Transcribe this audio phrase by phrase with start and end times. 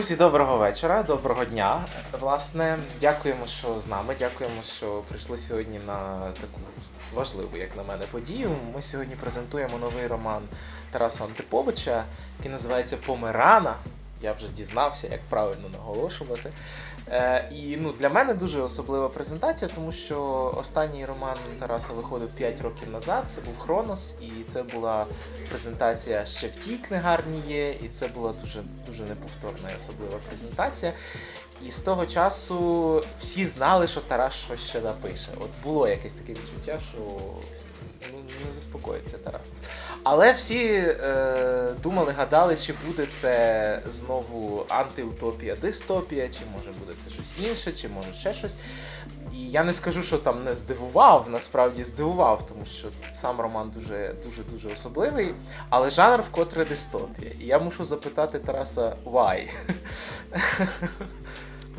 [0.00, 1.80] Друзі, доброго вечора, доброго дня.
[2.20, 4.14] Власне, дякуємо, що з нами.
[4.18, 6.60] Дякуємо, що прийшли сьогодні на таку
[7.14, 8.50] важливу, як на мене, подію.
[8.74, 10.42] Ми сьогодні презентуємо новий роман
[10.90, 12.04] Тараса Антиповича,
[12.38, 13.74] який називається Помирана.
[14.22, 16.52] Я вже дізнався, як правильно наголошувати.
[17.12, 22.60] Е, і ну, для мене дуже особлива презентація, тому що останній роман Тараса виходив 5
[22.60, 23.24] років назад.
[23.28, 25.06] Це був Хронос, і це була
[25.48, 30.92] презентація ще в тій книгарні є, і це була дуже дуже неповторна і особлива презентація.
[31.66, 35.28] І з того часу всі знали, що Тарас щось ще напише.
[35.40, 36.98] От було якесь таке відчуття, що
[38.46, 39.46] не заспокоїться Тарас.
[40.02, 47.10] Але всі е, думали, гадали, чи буде це знову антиутопія, дистопія, чи може буде це
[47.10, 48.54] щось інше, чи може ще щось.
[49.34, 54.14] І я не скажу, що там не здивував, насправді здивував, тому що сам роман дуже
[54.24, 55.34] дуже дуже особливий,
[55.68, 57.30] але жанр вкотре дистопія.
[57.40, 59.48] І я мушу запитати Тараса why?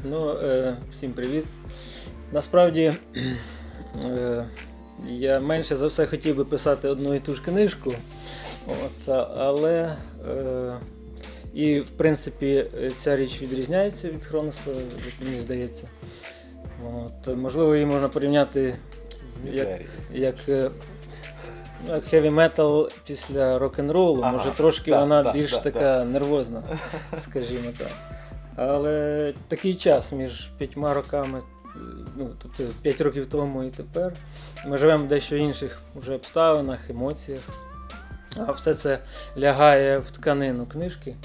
[0.03, 1.45] Ну, е, всім привіт.
[2.31, 2.93] Насправді,
[4.03, 4.49] е,
[5.07, 7.93] я менше за все хотів би писати одну і ту ж книжку.
[8.67, 9.95] От, але
[10.29, 10.73] е,
[11.53, 12.65] і в принципі
[12.97, 14.59] ця річ відрізняється від Хроноса,
[15.05, 15.89] як мені здається.
[16.95, 18.75] От, можливо, її можна порівняти
[19.25, 19.87] З мізерії.
[20.13, 20.71] як, е,
[21.87, 24.21] ну, як heavy metal після рок-н-ролу.
[24.21, 26.63] Ага, Може трошки да, вона да, більш да, така нервозна,
[27.19, 27.91] скажімо так.
[28.55, 31.41] Але такий час між п'ятьма роками,
[32.15, 34.13] ну, тобто 5 років тому і тепер,
[34.65, 37.41] ми живемо в дещо інших вже обставинах, емоціях.
[38.47, 38.99] А все це
[39.37, 41.15] лягає в тканину книжки.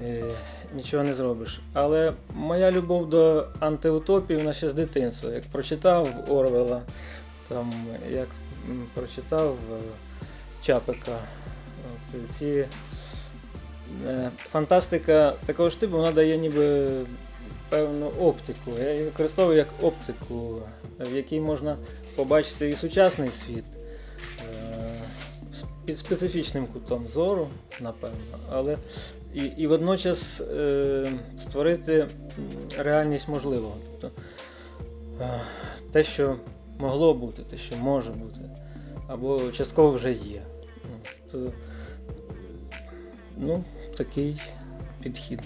[0.00, 0.24] е,
[0.74, 1.60] Нічого не зробиш.
[1.72, 5.30] Але моя любов до антиутопії вона ще з дитинства.
[5.32, 6.82] Як прочитав Орвела,
[7.48, 7.72] там,
[8.10, 8.28] як
[8.94, 9.78] прочитав е,
[10.62, 11.18] Чапика.
[12.30, 12.66] Ці,
[14.06, 16.88] е, фантастика такого ж типу вона дає ніби
[17.68, 18.70] певну оптику.
[18.78, 20.58] Я її використовую як оптику,
[21.00, 21.76] в якій можна
[22.16, 23.64] побачити і сучасний світ
[24.40, 25.02] е,
[25.84, 27.48] під специфічним кутом зору,
[27.80, 28.76] напевно, але
[29.34, 32.08] і, і водночас е, створити
[32.78, 33.76] реальність можливого.
[34.00, 34.20] Тобто,
[35.20, 35.40] е,
[35.92, 36.36] те, що
[36.78, 38.40] могло бути, те, що може бути,
[39.08, 40.42] або частково вже є.
[40.84, 40.98] Ну,
[41.30, 41.52] То,
[43.36, 43.64] ну,
[43.96, 44.40] такий
[45.10, 45.40] підхід.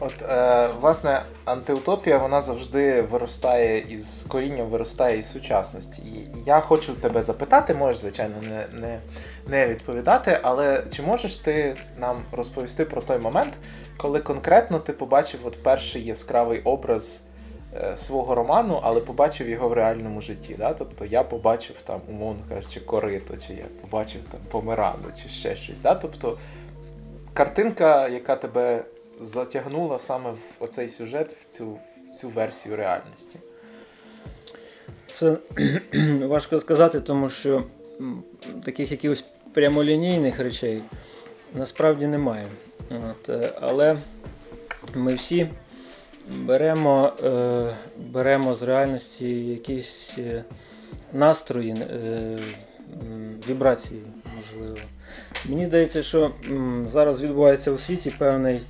[0.00, 6.02] От, е, власне, антиутопія вона завжди виростає із корінням, виростає із сучасності.
[6.02, 9.00] І я хочу тебе запитати, можеш, звичайно, не, не,
[9.46, 13.54] не відповідати, але чи можеш ти нам розповісти про той момент,
[13.96, 17.22] коли конкретно ти побачив от перший яскравий образ
[17.74, 20.54] е, свого роману, але побачив його в реальному житті?
[20.58, 20.74] Да?
[20.74, 25.78] Тобто я побачив там, умовно кажучи, корито, чи я побачив там помирану, чи ще щось.
[25.78, 25.94] Да?
[25.94, 26.38] Тобто
[27.34, 28.84] картинка, яка тебе
[29.20, 33.38] затягнула саме в оцей сюжет, в цю, в цю версію реальності.
[35.14, 35.36] Це
[36.26, 37.64] важко сказати, тому що
[38.64, 40.82] таких якихось прямолінійних речей
[41.54, 42.48] насправді немає.
[42.90, 43.98] От, е, але
[44.94, 45.50] ми всі
[46.30, 50.44] беремо, е, беремо з реальності якісь е,
[51.12, 52.38] настрої, е,
[53.48, 54.02] вібрації,
[54.36, 54.76] можливо.
[55.48, 56.32] Мені здається, що
[56.92, 58.60] зараз відбувається у світі певний,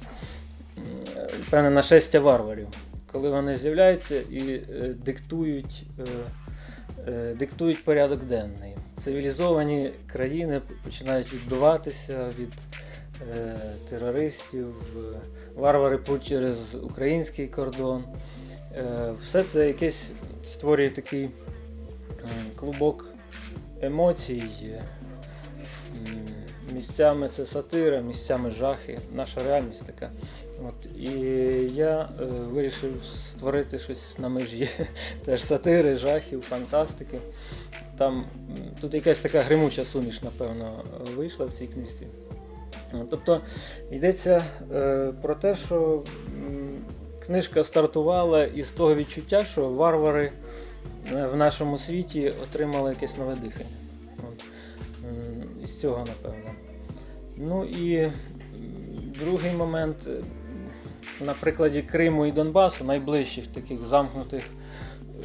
[1.51, 2.69] певне нашестя варварів,
[3.07, 6.05] коли вони з'являються і е, диктують, е,
[7.09, 8.77] е, диктують порядок денний.
[9.05, 12.55] Цивілізовані країни починають відбиватися від
[13.91, 14.67] терористів,
[15.57, 18.05] варвари пруть через український кордон.
[19.23, 20.05] Все це якесь
[20.45, 21.31] створює такий
[22.57, 23.07] клубок
[23.83, 24.43] емоцій.
[26.75, 30.11] Місцями це сатира, місцями жахи, наша реальність така.
[30.65, 31.11] От, і
[31.75, 34.71] я е, вирішив створити щось на межі
[35.25, 37.19] теж сатири, жахів, фантастики.
[37.99, 38.25] Там
[38.81, 40.85] тут якась така гримуча суміш, напевно,
[41.17, 42.07] вийшла в цій книжці.
[43.11, 43.41] Тобто
[43.91, 46.03] йдеться е, про те, що
[47.27, 50.33] книжка стартувала із того відчуття, що варвари
[51.13, 53.71] е, в нашому світі отримали якесь нове дихання.
[54.19, 54.45] От.
[55.65, 56.50] Із цього, напевно.
[57.43, 58.13] Ну і
[59.19, 59.97] другий момент,
[61.21, 64.43] на прикладі Криму і Донбасу, найближчих таких замкнутих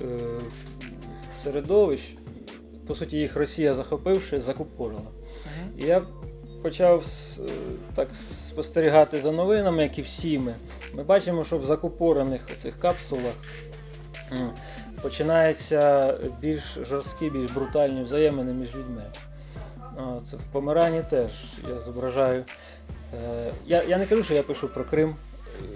[0.02, 0.20] е,
[1.44, 2.18] середовищ,
[2.88, 5.12] по суті, їх Росія захопивши, закупорила.
[5.78, 6.04] І я
[6.64, 7.06] почав
[7.40, 7.42] е,
[7.96, 8.08] так
[8.50, 10.56] спостерігати за новинами, як і всі ми.
[10.94, 13.34] Ми бачимо, що в закупорених цих капсулах
[15.02, 19.04] починаються більш жорсткі, більш брутальні взаємини між людьми.
[19.98, 21.32] От, в Померані теж
[21.70, 22.44] я зображаю.
[23.14, 25.16] Е, я, я не кажу, що я пишу про Крим.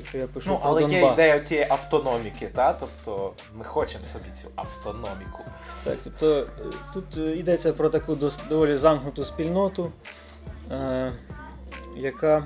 [0.09, 2.73] що я пишу Ну, про але є ідея цієї автономіки, та?
[2.73, 5.43] тобто ми хочемо собі цю автономіку.
[5.83, 6.45] Так, тобто е,
[6.93, 8.17] тут е, йдеться про таку
[8.49, 9.91] доволі замкнуту спільноту,
[10.71, 11.13] е,
[11.97, 12.45] яка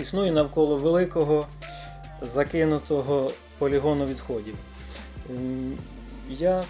[0.00, 1.46] існує навколо великого
[2.22, 4.54] закинутого полігону відходів.
[6.30, 6.64] Я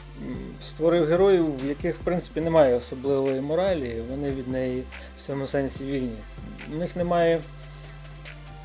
[0.62, 4.82] створив героїв, в яких в принципі немає особливої моралі, вони від неї
[5.20, 6.16] в цьому сенсі вільні.
[6.74, 7.40] У них немає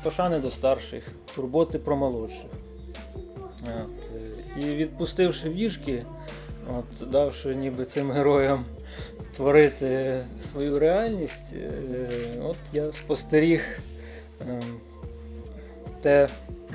[0.02, 2.50] пошани до старших, турботи про молодших.
[3.14, 6.04] От, е, І відпустивши віжки,
[6.68, 8.64] От, давши ніби цим героям
[9.36, 12.08] творити свою реальність, е,
[12.42, 13.78] от я спостеріг
[14.40, 14.62] ем,
[16.00, 16.28] те,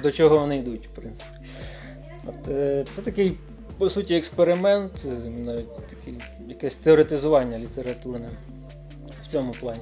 [0.04, 1.30] до чого вони йдуть, в принципі.
[2.26, 3.38] От, е, це такий,
[3.78, 6.14] по суті, експеримент, е, навіть такий,
[6.48, 8.30] якесь теоретизування літературне
[9.24, 9.80] в цьому плані.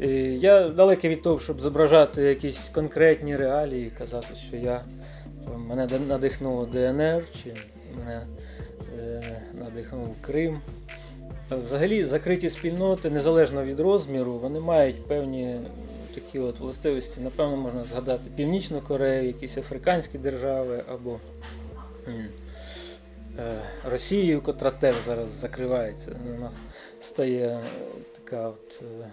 [0.00, 4.84] Е, Я далекий від того, щоб зображати якісь конкретні реалії, казати, що я
[5.56, 7.54] мене надихнуло ДНР, чи
[7.98, 8.26] мене
[8.98, 9.22] е,
[9.54, 10.60] надихнув Крим.
[11.64, 15.60] Взагалі закриті спільноти, незалежно від розміру, вони мають певні
[16.14, 17.20] такі от властивості.
[17.20, 21.18] Напевно, можна згадати Північну Корею, якісь африканські держави або
[23.38, 26.16] е, котра теж зараз закривається.
[26.26, 26.50] Вона
[27.00, 27.64] стає е,
[28.12, 29.12] така от е,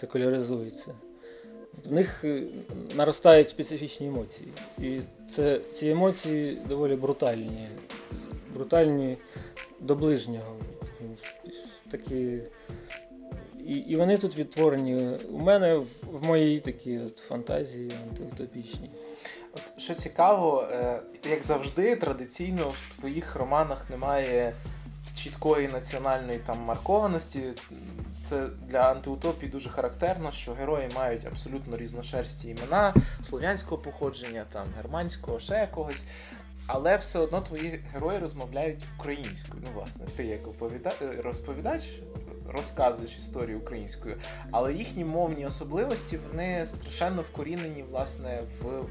[0.00, 0.94] секуляризується.
[1.84, 2.24] В них
[2.96, 4.48] наростають специфічні емоції.
[4.78, 7.68] І це, ці емоції доволі брутальні.
[8.54, 9.16] Брутальні
[9.80, 10.56] до ближнього.
[11.90, 12.38] Такі,
[13.66, 18.90] і, і вони тут відтворені у мене в, в моїй такій от фантазії антиутопічній.
[19.54, 24.54] От що цікаво, е, як завжди, традиційно в твоїх романах немає
[25.14, 27.42] чіткої національної там маркованості.
[28.22, 35.40] Це для антиутопії дуже характерно, що герої мають абсолютно різношерсті імена слов'янського походження, там германського,
[35.40, 36.02] ще якогось.
[36.66, 39.62] Але все одно твої герої розмовляють українською.
[39.66, 40.92] Ну, власне, ти як оповіда...
[41.02, 41.88] е, розповідач
[42.52, 44.16] розказуєш історію українською,
[44.50, 48.84] але їхні мовні особливості вони страшенно вкорінені власне в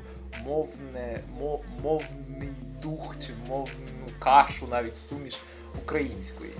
[0.45, 2.49] мовне, мов, мовний
[2.81, 5.39] дух чи мовну кашу, навіть суміш
[5.83, 6.51] української.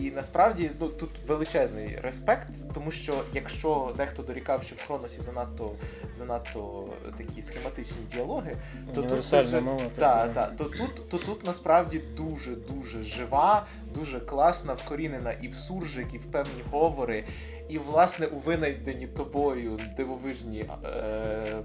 [0.00, 5.70] І насправді ну, тут величезний респект, тому що якщо дехто дорікав, що в Хроносі занадто
[6.12, 6.88] занадто
[7.18, 8.56] такі схематичні діалоги,
[8.94, 9.80] то тут вже- мова.
[9.96, 15.54] та, та, то тут, то тут насправді дуже дуже жива, дуже класна, вкорінена і в
[15.54, 17.24] суржик, і в певні говори,
[17.68, 21.62] і власне у винайдені тобою дивовижні е,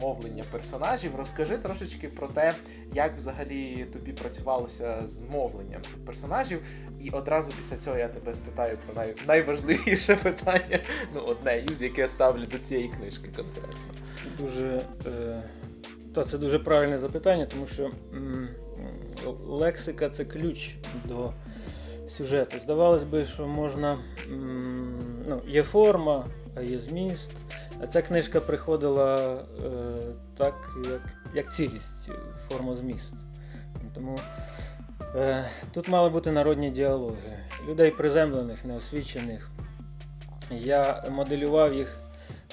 [0.00, 1.16] мовлення персонажів.
[1.16, 2.54] Розкажи трошечки про те,
[2.94, 6.60] як взагалі тобі працювалося з мовленням цих персонажів.
[7.00, 9.14] І одразу після цього я тебе спитаю про най...
[9.26, 10.78] найважливіше питання,
[11.14, 13.84] ну одне із яке ставлю до цієї книжки конкретно.
[14.38, 15.42] Дуже, е,
[16.14, 18.48] та, це дуже правильне запитання, тому що м,
[19.46, 20.74] лексика це ключ
[21.04, 21.32] до
[22.08, 22.56] сюжету.
[22.62, 23.98] Здавалось би, що можна.
[25.28, 26.26] ну, є форма,
[26.56, 27.30] а є зміст.
[27.80, 29.70] А ця книжка приходила е,
[30.36, 30.54] так,
[30.84, 31.00] як,
[31.34, 32.10] як цілість,
[32.48, 33.12] форма зміст.
[33.94, 34.18] Тому
[35.16, 37.38] е, тут мали бути народні діалоги.
[37.68, 39.50] Людей приземлених, неосвічених.
[40.50, 41.98] Я моделював їх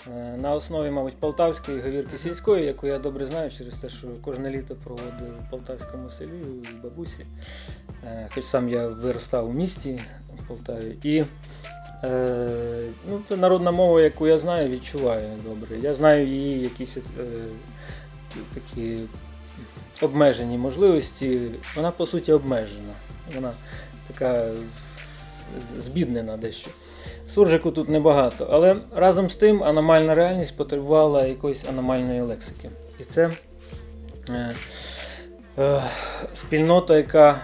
[0.08, 4.50] Е, На основі, мабуть, полтавської говірки сільської, яку я добре знаю через те, що кожне
[4.50, 7.26] літо проводив в полтавському селі у бабусі.
[8.04, 10.00] Е, Хоч сам я виростав у місті
[10.38, 10.98] в Полтаві.
[11.04, 11.24] І
[12.04, 12.48] е,
[13.10, 15.78] ну, це народна мова, яку я знаю, відчуваю добре.
[15.82, 17.02] Я знаю її якісь е,
[18.54, 19.00] такі
[20.02, 21.42] обмежені можливості.
[21.76, 22.94] Вона по суті обмежена.
[23.36, 23.52] Вона
[24.08, 24.46] така
[25.78, 26.70] збіднена дещо.
[27.34, 32.70] Суржику тут небагато, але разом з тим аномальна реальність потребувала якоїсь аномальної лексики.
[33.00, 33.32] І це
[34.30, 34.54] е,
[35.60, 35.82] е,
[36.36, 37.42] спільнота, яка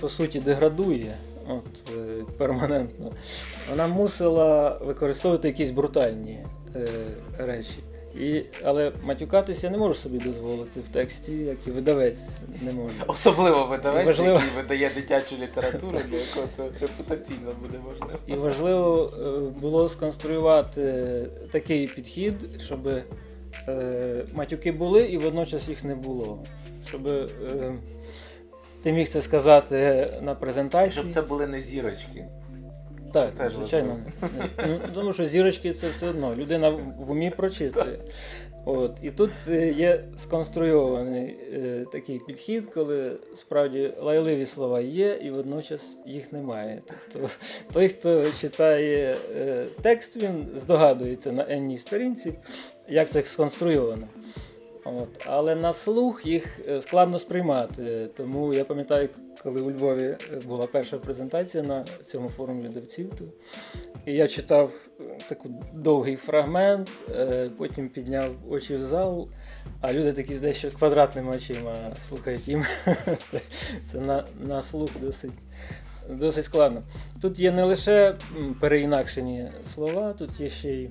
[0.00, 1.14] по суті деградує
[1.48, 3.10] от, е, перманентно,
[3.70, 6.38] вона мусила використовувати якісь брутальні
[6.76, 6.88] е,
[7.38, 7.78] речі.
[8.14, 12.26] І, але матюкатися я не можу собі дозволити в тексті, як і видавець
[12.62, 12.94] не може.
[13.06, 14.34] Особливо видавець, Важливо.
[14.34, 18.18] який видає дитячу літературу, для якого це репутаційно буде важливо.
[18.26, 22.88] І важливо е, було сконструювати такий підхід, щоб
[23.68, 26.42] е, матюки були і водночас їх не було.
[26.88, 27.26] Щоб е,
[28.82, 30.92] ти міг це сказати на презентації.
[30.92, 32.28] Щоб це були не зірочки.
[33.12, 33.96] Так, теж звичайно.
[34.66, 36.36] Ну, тому що зірочки це все одно.
[36.36, 37.98] Людина в умі прочитує.
[38.64, 38.96] От.
[39.02, 45.96] І тут е, є сконструйований е, такий підхід, коли справді лайливі слова є, і водночас
[46.06, 46.82] їх немає.
[47.12, 47.28] Тобто
[47.72, 52.34] той, хто читає е, текст, він здогадується на енній сторінці,
[52.88, 54.06] як це сконструйовано.
[54.84, 55.08] От.
[55.26, 58.08] Але на слух їх е, складно сприймати.
[58.16, 59.08] Тому я пам'ятаю,
[59.42, 63.24] коли у Львові е, була перша презентація на цьому форумі видавців, то
[64.06, 66.90] і я читав е, такий довгий фрагмент,
[67.58, 69.28] потім підняв очі в зал,
[69.80, 71.74] а люди такі дещо квадратними очима
[72.08, 72.64] слухають їм.
[73.30, 73.40] Це,
[73.92, 75.32] це на, на слух досить,
[76.10, 76.82] досить складно.
[77.22, 78.14] Тут є не лише
[78.60, 80.90] переінакшені слова, тут є ще й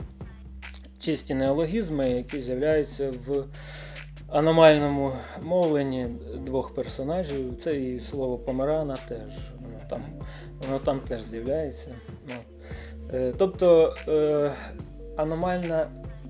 [0.99, 3.43] чисті неологізми, які з'являються в
[4.31, 6.07] аномальному мовленні
[6.45, 7.57] двох персонажів.
[7.63, 9.19] Це і слово помарана теж.
[9.61, 10.01] Воно там,
[10.61, 11.95] воно там теж з'являється.
[12.27, 12.35] Ну.
[13.13, 14.51] Е, Тобто е,
[15.17, 15.87] аномальна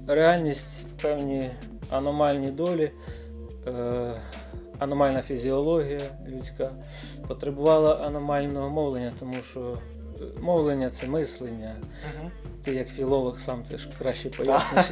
[0.07, 1.49] реальність, певні
[1.91, 2.91] аномальні долі,
[3.67, 4.11] е,
[4.79, 6.71] аномальна фізіологія людська
[7.27, 9.77] потребувала аномального мовлення, тому що
[10.41, 11.75] мовлення це мислення.
[12.15, 12.31] Мгм.
[12.63, 14.85] Ти як філолог сам це ж краще поясниш.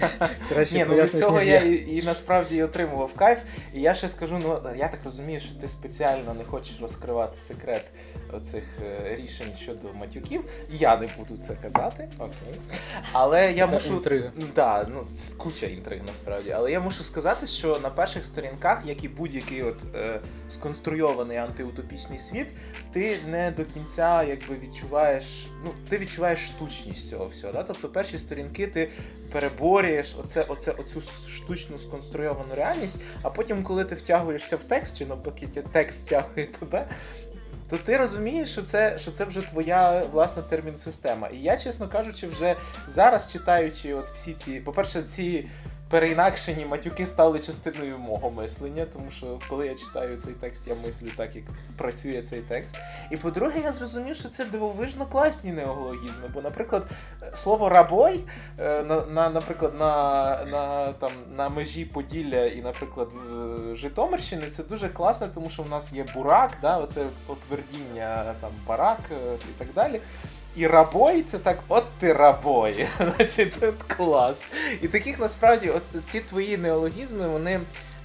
[0.49, 3.39] краще Ні, ну від цього я і, і насправді і отримував кайф.
[3.73, 7.85] І я ще скажу, ну я так розумію, що ти спеціально не хочеш розкривати секрет
[8.33, 10.43] оцих е, рішень щодо матюків.
[10.69, 12.61] Я не буду це казати, окей.
[13.11, 13.93] Але я мушу.
[13.93, 14.31] інтрига.
[14.35, 15.07] Ну, да, ну
[15.37, 16.51] куча інтриг насправді.
[16.51, 20.19] Але я мушу сказати, що на перших сторінках, як і будь-який от е,
[20.49, 22.47] сконструйований антиутопічний світ,
[22.91, 27.53] ти не до кінця якби відчуваєш, ну ти відчуваєш штучність цього всього.
[27.57, 27.63] Да?
[27.63, 28.89] Тобто перші сторінки ти
[29.31, 35.05] переборюєш оце, оце, оцю штучну сконструйовану реальність, а потім, коли ти втягуєшся в текст, чи
[35.05, 36.87] навпаки текст втягує тебе.
[37.69, 41.27] То ти розумієш, що це, що це вже твоя власна термін-система.
[41.27, 42.55] І я, чесно кажучи, вже
[42.87, 45.49] зараз читаючи от всі ці, по-перше, ці
[45.89, 51.07] переінакшені матюки стали частиною мого мислення, тому що коли я читаю цей текст, я мислю
[51.17, 51.45] так, як
[51.77, 52.75] працює цей текст.
[53.11, 56.29] І по-друге, я зрозумів, що це дивовижно класні неологізми.
[56.33, 56.87] Бо, наприклад,
[57.33, 58.23] слово рабой,
[58.59, 64.63] е, на, на, наприклад, на, на, там, на межі Поділля і, наприклад, в Житомирщини, це
[64.63, 69.59] дуже класно, тому що в нас є бурак, да, оце отвердіння там барак е, і
[69.59, 70.01] так далі.
[70.57, 72.87] І рабой це так, от ти рабой.
[73.17, 74.43] Значить, тут клас.
[74.81, 77.59] І таких насправді, от ці твої неологізми, вони,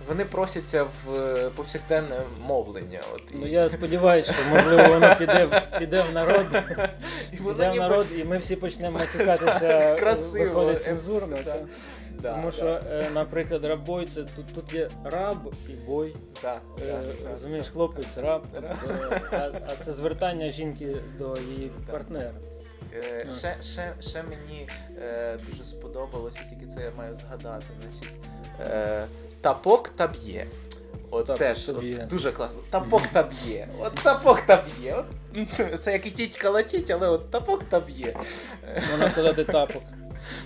[0.08, 2.16] вони просяться в е, повсякденне
[2.46, 3.00] мовлення.
[3.14, 6.46] От, і- Ну я сподіваюся, що можливо воно піде, піде в народ,
[7.32, 10.44] і піде в ніби- і ми всі почнемо матюкатися, красиво.
[10.44, 11.36] виходить цензурно.
[11.44, 11.56] Да.
[12.20, 16.16] Да, Тому да, що, е, наприклад, рабой це тут, тут є раб і бой.
[16.42, 16.92] да, Е, да,
[17.24, 17.30] да.
[17.30, 18.70] Розумієш, хлопець раб, тобто,
[19.32, 21.92] а, а це звертання жінки до її Да.
[21.92, 22.30] партнера.
[22.94, 23.32] Е, Так.
[23.34, 27.66] ще, ще, ще мені е, дуже сподобалося, тільки це я маю згадати.
[27.80, 28.14] Значить,
[28.60, 29.04] е,
[29.40, 30.46] тапок та б'є.
[31.10, 32.06] От Тапок теж та от, б'є.
[32.10, 32.60] дуже класно.
[32.70, 33.68] Тапок та б'є.
[33.80, 34.96] От тапок та б'є.
[35.34, 38.16] От, це як і тітька латіть, але от тапок та б'є.
[38.90, 39.82] Можна сказати тапок.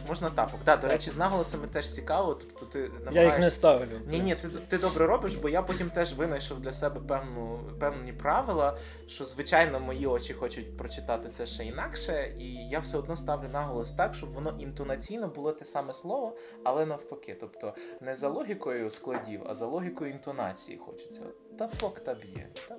[0.09, 0.61] Можна тапок.
[0.65, 2.35] Да, до речі, з наголосами теж цікаво.
[2.35, 4.01] Тобто ти Я їх не ставлю.
[4.07, 8.13] ні, ні, ти, ти добре робиш, бо я потім теж винайшов для себе певну, певні
[8.13, 13.49] правила, що звичайно мої очі хочуть прочитати це ще інакше, і я все одно ставлю
[13.49, 17.37] наголос так, щоб воно інтонаційно було те саме слово, але навпаки.
[17.41, 21.23] Тобто не за логікою складів, а за логікою інтонації хочеться.
[21.59, 22.49] Тапок та б'є.
[22.69, 22.79] Тап.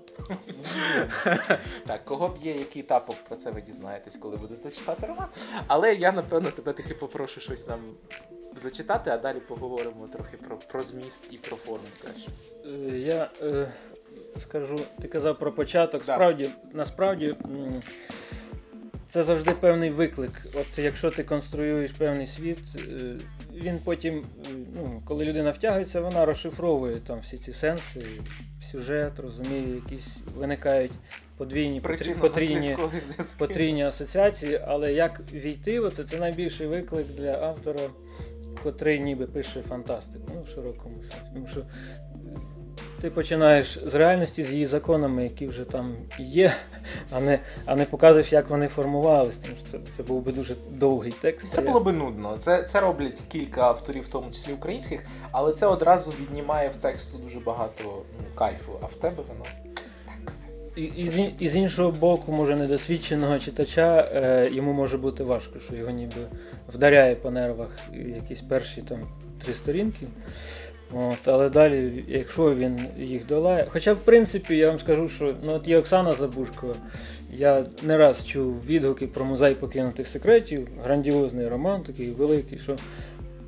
[1.88, 5.28] Так, кого б'є, який тапок, про це ви дізнаєтесь, коли будете читати роман.
[5.68, 7.80] Але я, напевно, тебе таки попрошу щось нам
[8.58, 12.28] зачитати, а далі поговоримо трохи про, про зміст і про форму теж.
[12.66, 13.72] Е, Я е,
[14.42, 16.06] скажу, ти казав про початок.
[16.06, 16.16] Да.
[16.16, 17.36] Справді, насправді,
[19.10, 20.32] це завжди певний виклик.
[20.54, 23.18] От якщо ти конструюєш певний світ, е,
[23.64, 24.26] він потім,
[24.76, 28.02] ну, коли людина втягується, вона розшифровує там всі ці сенси,
[28.72, 30.92] сюжет, розуміє, якісь виникають
[31.38, 32.78] подвійні, потрійні,
[33.38, 37.90] потрійні асоціації, але як війти в це, це найбільший виклик для автора,
[38.64, 41.32] котрий ніби пише фантастику, ну, в широкому сенсі.
[41.34, 41.62] Тому що
[43.02, 46.54] ти починаєш з реальності, з її законами, які вже там є,
[47.12, 50.56] а не, а не показуєш, як вони формувались, тому що це, це був би дуже
[50.70, 51.52] довгий текст.
[51.52, 52.36] Це було би нудно.
[52.38, 57.18] Це, це роблять кілька авторів, в тому числі українських, але це одразу віднімає в тексту
[57.18, 57.84] дуже багато
[58.20, 59.46] ну, кайфу, а в тебе воно
[60.06, 60.34] так.
[60.76, 65.60] І, і, з, і з іншого боку, може, недосвідченого читача е, йому може бути важко,
[65.60, 66.22] що його ніби
[66.74, 69.00] вдаряє по нервах якісь перші там
[69.44, 70.08] три сторінки.
[70.94, 73.68] От, але далі, якщо він їх долає.
[73.70, 76.74] Хоча, в принципі, я вам скажу, що ну, от є Оксана Забушкова.
[77.32, 82.76] Я не раз чув відгуки про музей покинутих секретів, грандіозний роман, такий великий, що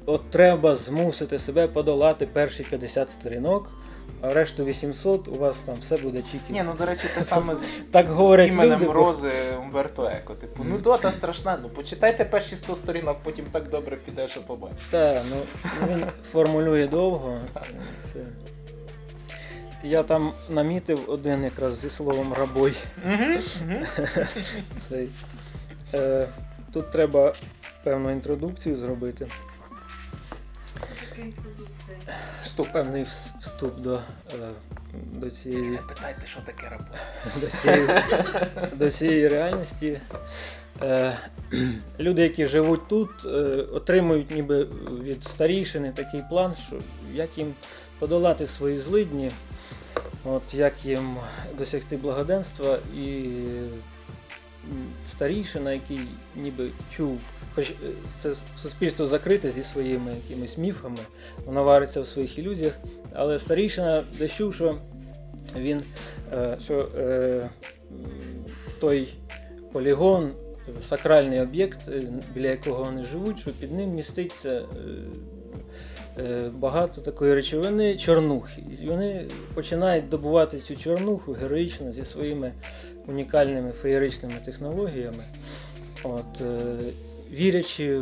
[0.06, 3.72] от треба змусити себе подолати перші 50 сторінок,
[4.22, 6.54] а решту 800 у вас там все буде чікі.
[6.54, 10.06] Ні, ну до речі, те саме з, Так говорять з іменем люди, бо- Рози Умберто
[10.06, 10.34] Еко.
[10.34, 14.82] Типу, ну дота страшна, ну почитайте перші 100 сторінок, потім так добре піде, що побачите.
[14.92, 15.38] Так, ну
[15.88, 17.40] він формулює довго.
[18.04, 18.20] Це...
[19.84, 22.74] Я там намітив один якраз зі словом рабой.
[24.90, 25.10] Цей.
[25.94, 26.28] Е,
[26.74, 27.34] тут треба
[27.84, 29.28] певну інтродукцію зробити.
[32.74, 33.06] Певний
[33.40, 34.02] вступ до, е,
[34.94, 36.98] до, Тільки цієї, не питайте, що таке робота.
[37.42, 37.88] до, цієї,
[38.74, 40.00] до цієї реальності.
[40.82, 41.18] Е,
[42.00, 43.30] люди, які живуть тут, е,
[43.74, 44.68] отримують ніби
[45.04, 46.76] від старішини такий план, що
[47.14, 47.54] як їм
[48.00, 49.32] подолати свої злидні,
[50.26, 51.18] от як їм
[51.58, 53.30] досягти благоденства і
[55.12, 56.00] старішина, який
[56.36, 57.20] ніби чув,
[57.56, 57.74] хоч е,
[58.22, 61.00] це суспільство закрите зі своїми якимись міфами,
[61.46, 62.74] воно вариться в своїх ілюзіях,
[63.14, 64.78] але старішина десь що
[65.58, 65.82] він
[66.34, 67.50] е, що е,
[68.80, 69.14] той
[69.72, 70.32] полігон,
[70.90, 71.80] сакральний об'єкт,
[72.34, 74.62] біля якого вони живуть, що під ним міститься
[76.54, 78.64] багато такої речовини чорнухи.
[78.82, 82.52] І вони починають добувати цю чорнуху героїчно зі своїми
[83.10, 85.24] унікальними феєричними технологіями,
[86.04, 86.60] от, е,
[87.32, 88.02] вірячи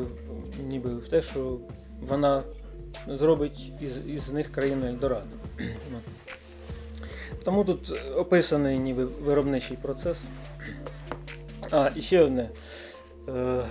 [0.63, 1.57] ніби в те, що
[2.01, 2.43] вона
[3.07, 5.27] зробить із, із них країну Ельдорадо.
[7.43, 10.23] Тому тут описаний ніби виробничий процес.
[11.71, 12.49] А, і ще одне.
[13.29, 13.63] Е,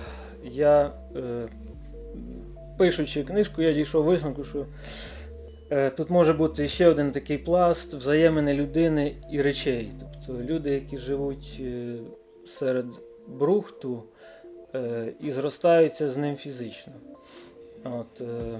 [0.44, 1.48] я, е,
[2.78, 4.66] пишучи книжку, я дійшов висновку, що
[5.70, 9.92] е, тут може бути ще один такий пласт взаємини людини і речей.
[10.26, 11.96] Тобто люди, які живуть е,
[12.46, 12.86] серед
[13.26, 14.02] брухту
[14.74, 16.92] е, і зростаються з ним фізично.
[17.84, 18.58] От, е,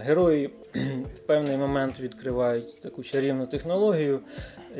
[0.00, 0.46] герої
[1.16, 4.20] в певний момент відкривають таку чарівну технологію,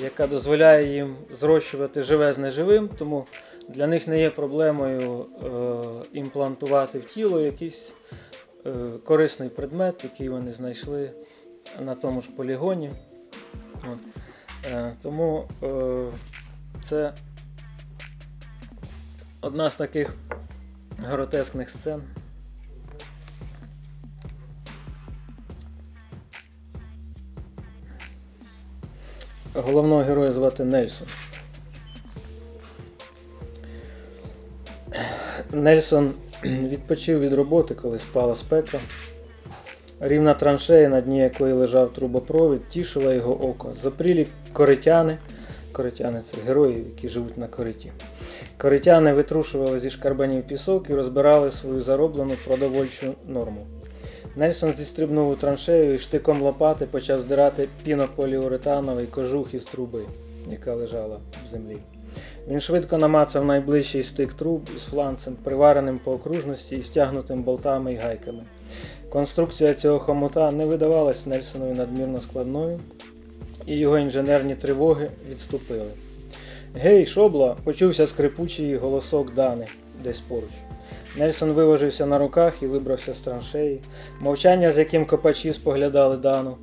[0.03, 3.27] яка дозволяє їм зрощувати живе з неживим, тому
[3.69, 5.49] для них не є проблемою е,
[6.12, 7.93] імплантувати в тіло якийсь
[8.67, 8.73] е,
[9.05, 11.11] корисний предмет, який вони знайшли
[11.81, 12.91] на тому ж полігоні.
[13.93, 13.99] От.
[14.64, 16.07] Е, тому е,
[16.88, 17.12] це
[19.40, 20.14] одна з таких
[20.98, 22.03] гротескних сцен.
[29.55, 31.07] Головного героя звати Нельсон.
[35.53, 38.79] Нельсон відпочив від роботи, коли спала спека.
[40.05, 43.73] Рівна траншея, на дні якої лежав трубопровід, тішила його око.
[43.83, 45.19] Запрілі коритяни.
[45.73, 47.93] Коритяни це герої, які живуть на кориті.
[48.59, 53.67] Коритяни витрушували зі шкарбанів пісок і розбирали свою зароблену продовольчу норму.
[54.37, 60.03] Нельсон зістрибнув у траншею і штиком лопати почав здирати пінополіуретановий кожух із труби,
[60.51, 61.77] яка лежала в землі.
[62.49, 67.97] Він швидко намацав найближчий стик труб із фланцем, привареним по окружності і стягнутим болтами і
[67.97, 68.43] гайками.
[69.12, 72.81] Конструкція цього хомута не видавалась Нельсонові надмірно складною,
[73.66, 75.90] і його інженерні тривоги відступили.
[76.75, 77.57] Гей, шобла!
[77.64, 79.66] почувся скрипучий голосок Дани
[80.05, 80.51] десь поруч.
[81.18, 83.81] Нельсон виложився на руках і вибрався з траншеї.
[84.20, 86.57] Мовчання, з яким копачі споглядали Дану,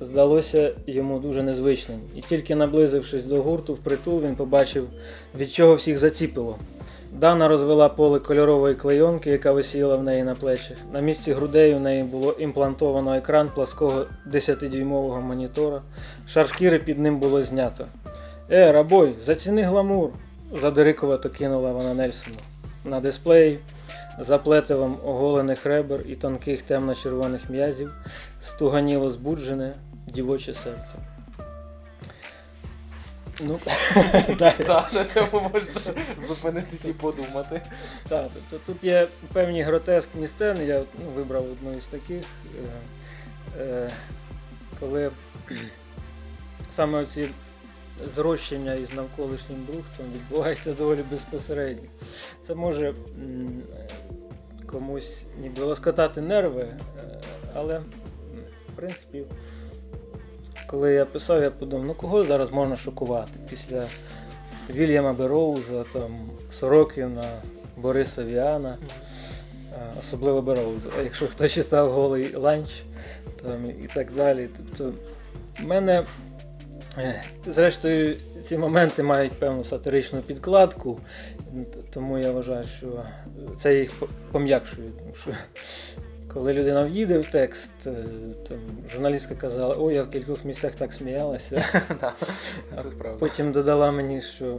[0.00, 4.88] здалося йому дуже незвичним, і тільки наблизившись до гурту впритул, він побачив,
[5.38, 6.58] від чого всіх заціпило.
[7.18, 10.76] Дана розвела поле кольорової клейонки, яка висіла в неї на плечах.
[10.92, 15.82] На місці грудей у неї було імплантовано екран плаского 10-дюймового монітора.
[16.28, 17.86] Шар шкіри під ним було знято.
[18.50, 20.10] Е, рабой, заціни гламур!
[20.52, 22.36] задирикувато кинула вона Нельсону.
[22.84, 23.58] На дисплеї
[24.18, 27.92] за плетивом оголених ребер і тонких темно-червоних м'язів
[28.40, 29.72] стуганіло збуджене
[30.06, 30.94] дівоче серце.
[33.40, 33.60] Ну.
[34.38, 37.62] Так, на цьому можна зупинитись і подумати.
[38.08, 42.24] Так, тобто тут є певні гротескні сцени, я ну, вибрав одну із таких,
[43.58, 43.90] е, е,
[44.80, 45.10] коли
[46.76, 47.28] саме оці
[48.14, 51.88] зрощення із навколишнім брухтом відбувається доволі безпосередньо.
[52.42, 52.94] Це може
[54.66, 57.20] комусь ніби лоскотати нерви, е,
[57.54, 59.24] але в принципі,
[60.70, 63.86] коли я писав, я подумав, ну кого зараз можна шокувати після
[64.70, 67.24] Вільяма Бероуза, там, Сорокіна,
[67.76, 68.78] Бориса Віана,
[70.00, 70.88] особливо Бероуза.
[70.98, 72.68] А якщо хто читав голий ланч
[73.42, 74.92] там, і так далі, то
[75.60, 76.04] в мене,
[76.98, 81.00] е, зрештою, ці моменти мають певну сатиричну підкладку,
[81.94, 82.86] тому я вважаю, що
[83.56, 83.92] це їх
[84.32, 84.88] пом'якшує.
[84.98, 85.30] Тому що
[86.34, 87.94] коли людина в'їде в текст, е,
[88.48, 88.58] там
[88.92, 91.64] журналістка казала, ой, я в кількох місцях так сміялася.
[93.18, 94.58] Потім додала мені, що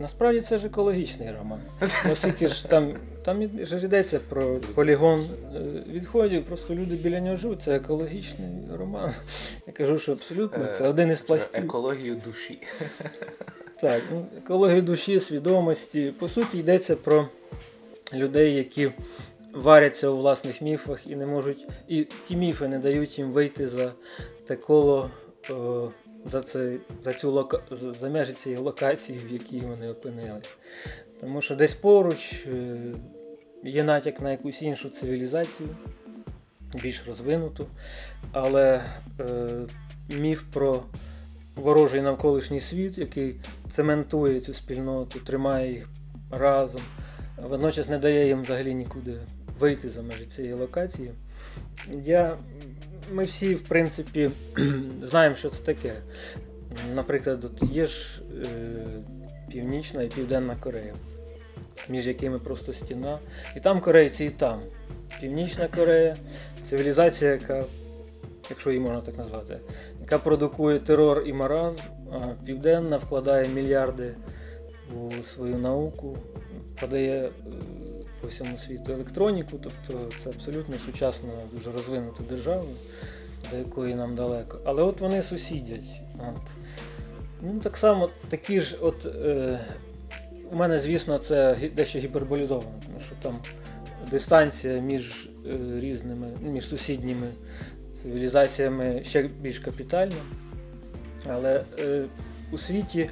[0.00, 1.60] насправді це ж екологічний роман.
[2.12, 5.60] Оскільки ж там, там ж йдеться про полігон е,
[5.92, 8.48] відходів, просто люди біля нього живуть, це екологічний
[8.78, 9.12] роман.
[9.66, 11.64] Я кажу, що абсолютно це Е, один із пластів.
[11.64, 12.58] Екологію душі.
[13.80, 16.14] Так, ну, екологію душі, свідомості.
[16.18, 17.28] По суті, йдеться про
[18.14, 18.90] людей, які
[19.56, 21.66] варяться у власних міфах і не можуть.
[21.88, 23.92] І ті міфи не дають їм вийти за
[24.46, 25.10] те коло,
[25.50, 25.88] о,
[26.24, 30.56] за, це, за цю лока, за, межі цієї локації, в якій вони опинились.
[31.20, 32.76] Тому що десь поруч е,
[33.64, 35.68] є натяк на якусь іншу цивілізацію,
[36.82, 37.66] більш розвинуту,
[38.32, 38.84] але
[39.20, 39.48] е,
[40.08, 40.82] міф про
[41.56, 43.40] ворожий навколишній світ, який
[43.72, 45.88] цементує цю спільноту, тримає їх
[46.30, 46.82] разом,
[47.42, 49.20] водночас не дає їм взагалі нікуди
[49.58, 51.10] вийти за межі цієї локації.
[52.04, 52.36] Я,
[53.12, 54.30] ми всі, в принципі,
[55.02, 55.94] знаємо, що це таке.
[56.94, 58.46] Наприклад, от є ж е,
[59.50, 60.94] Північна і Південна Корея,
[61.88, 63.18] між якими просто стіна.
[63.56, 64.60] І там корейці, і там.
[65.20, 66.16] Північна Корея,
[66.68, 67.64] цивілізація, яка,
[68.50, 69.58] якщо її можна так назвати,
[70.00, 71.80] яка продукує терор і маразм,
[72.12, 74.14] а Південна вкладає мільярди
[74.94, 76.18] у свою науку,
[76.80, 77.30] подає е,
[78.26, 82.64] по всьому світу електроніку, тобто це абсолютно сучасна, дуже розвинута держава,
[83.50, 84.60] до якої нам далеко.
[84.64, 86.00] Але от вони сусідять.
[86.18, 86.42] От.
[87.42, 89.60] Ну, так само такі ж, от е,
[90.52, 93.38] у мене, звісно, це дещо гіперболізовано, тому що там
[94.10, 97.26] дистанція між е, різними, ну, між сусідніми
[97.94, 100.22] цивілізаціями ще більш капітальна.
[101.28, 102.04] Але е,
[102.52, 103.10] у світі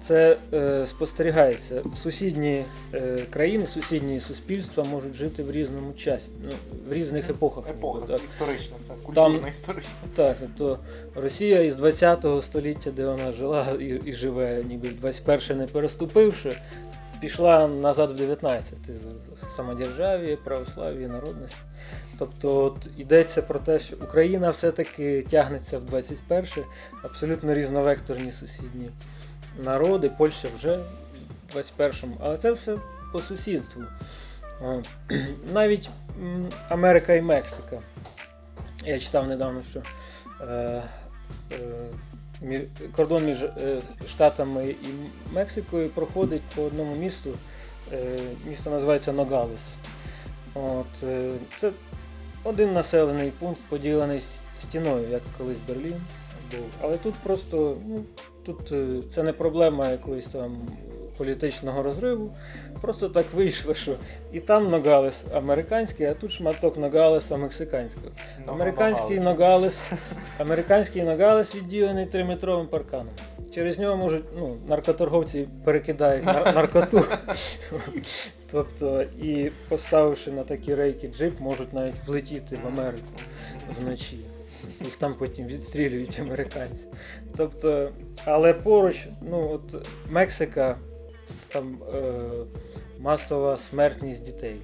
[0.00, 1.82] це е, спостерігається.
[2.02, 6.52] Сусідні е, країни, сусідні суспільства можуть жити в різному часі, ну,
[6.88, 7.70] в різних епохах.
[7.70, 8.24] Епоха, Так.
[8.24, 10.00] історична, так, культурно історична.
[10.16, 10.78] Так, тобто
[11.14, 16.56] Росія із 20 століття, де вона жила і, і живе, ніби 21 не переступивши,
[17.20, 18.74] пішла назад в 19
[19.52, 21.56] з самодержав'я, православ'я, народності.
[22.18, 26.46] Тобто йдеться про те, що Україна все-таки тягнеться в 21
[27.02, 28.90] абсолютно різновекторні сусідні
[29.64, 32.76] народи, Польща вже в 21-му, але це все
[33.12, 33.82] по сусідству.
[35.52, 35.88] Навіть
[36.68, 37.78] Америка і Мексика.
[38.84, 39.82] Я читав недавно, що
[40.40, 40.82] е,
[42.42, 44.86] е, кордон між е, Штатами і
[45.32, 47.30] Мексикою проходить по одному місту.
[47.92, 49.62] Е, місто називається Ногалес.
[50.54, 51.70] От, е, це
[52.46, 54.22] один населений пункт, поділений
[54.62, 56.00] стіною, як колись Берлін
[56.50, 56.66] був.
[56.82, 58.04] Але тут просто ну,
[58.44, 60.56] тут е, це не проблема якоїсь там
[61.16, 62.30] політичного розриву.
[62.80, 63.96] Просто так вийшло, що
[64.32, 68.06] і там Ногалес американський, а тут шматок Ногалеса мексиканського.
[68.46, 69.80] Американський Ногалес,
[70.38, 73.14] американський Ногалес відділений триметровим парканом.
[73.56, 77.04] Через нього можуть, ну, наркоторговці перекидають нар- наркоту.
[78.50, 83.02] тобто, і поставивши на такі рейки джип, можуть навіть влетіти в Америку
[83.80, 84.18] вночі.
[84.80, 86.86] Їх там потім відстрілюють американці.
[87.36, 87.90] Тобто,
[88.24, 90.76] але поруч, ну от Мексика,
[91.48, 92.00] там е,
[92.98, 94.56] масова смертність дітей,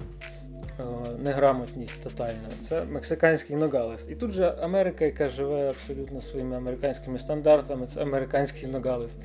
[1.19, 2.49] неграмотність тотальна.
[2.69, 4.01] Це мексиканський Ногалес.
[4.09, 9.17] І тут же Америка, яка живе абсолютно своїми американськими стандартами, це американський Ногалес.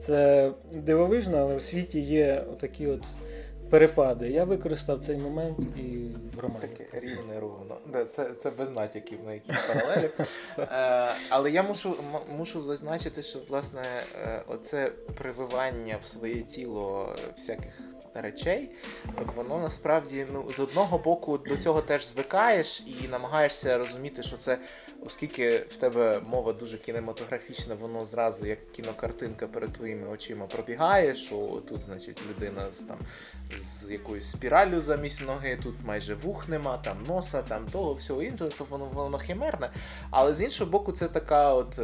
[0.00, 3.02] Це дивовижно, але в світі є отакі от
[3.72, 4.30] перепади.
[4.30, 6.60] Я використав цей момент і в романі.
[6.60, 7.76] Таке рівне ровно.
[8.10, 10.10] Це, це без натяків на якісь паралелі.
[10.58, 11.94] Е, але я мушу,
[12.38, 13.82] мушу зазначити, що власне
[14.22, 17.80] е, оце прививання в своє тіло всяких
[18.14, 18.70] речей,
[19.36, 24.58] воно насправді ну, з одного боку до цього теж звикаєш і намагаєшся розуміти, що це,
[25.06, 31.62] оскільки в тебе мова дуже кінематографічна, воно зразу як кінокартинка перед твоїми очима пробігає, що
[31.68, 32.98] тут, значить, людина з там
[33.60, 38.50] з якоюсь спіраллю замість ноги, тут майже вух нема, там носа, там того, всього іншого,
[38.58, 39.70] то воно воно химерне.
[40.10, 41.80] Але з іншого боку, це така от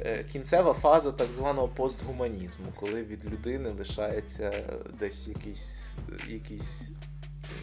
[0.00, 4.52] е, кінцева фаза так званого постгуманізму, коли від людини лишається
[5.00, 5.69] десь якийсь,
[6.28, 6.90] якийсь,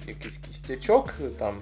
[0.08, 1.62] якийсь кістячок, там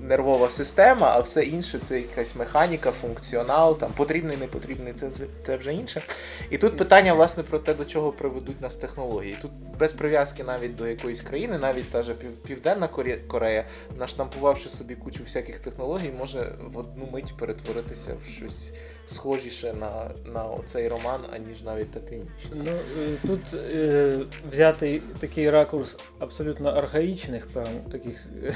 [0.00, 5.10] нервова система, а все інше це якась механіка, функціонал, там потрібний, не потрібний, це,
[5.46, 6.02] це вже інше.
[6.50, 9.36] І тут питання, власне, про те, до чого приведуть нас технології.
[9.42, 12.14] Тут без прив'язки навіть до якоїсь країни, навіть та же
[12.46, 13.64] Південна Коре- Корея,
[13.98, 18.72] наштампувавши собі кучу всяких технологій, може в одну мить перетворитися в щось
[19.14, 22.56] схожіше на, на цей роман, аніж навіть та північна.
[22.64, 22.72] Ну,
[23.26, 23.40] тут
[23.72, 24.18] е,
[24.52, 28.54] взятий такий ракурс абсолютно архаїчних певно, таких е,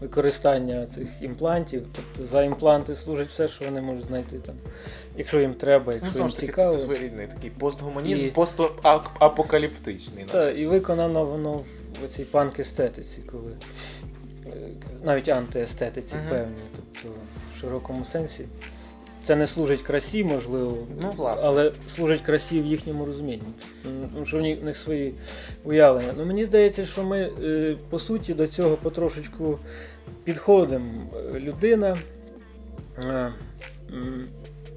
[0.00, 1.82] використання цих імплантів.
[1.96, 4.54] Тобто за імпланти служить все, що вони можуть знайти там,
[5.16, 6.76] якщо їм треба, Ну, якщо знову їм цікаво.
[6.76, 10.24] це своєрідний такий постгуманізм, І- постапокаліптичний.
[10.24, 11.60] Та, і виконано воно
[12.04, 13.52] в цій панк-естетиці, коли
[14.46, 14.50] е,
[15.04, 16.28] навіть антиестетиці Мгм.
[16.30, 17.16] певні, тобто
[17.54, 18.44] в широкому сенсі.
[19.26, 21.48] Це не служить красі, можливо, Ну, власне.
[21.48, 23.42] але служить красі в їхньому розумінні.
[24.12, 25.14] Тому що в них, свої
[25.64, 26.12] уявлення.
[26.16, 29.58] Ну, мені здається, що ми е, по суті до цього потрошечку
[30.24, 30.92] підходимо.
[31.34, 31.96] Людина
[32.98, 33.32] е,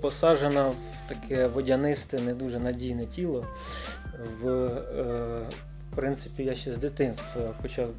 [0.01, 3.45] посаджена в таке водянисте, не дуже надійне тіло.
[4.41, 4.71] В, е,
[5.91, 7.89] в принципі, я ще з дитинства почав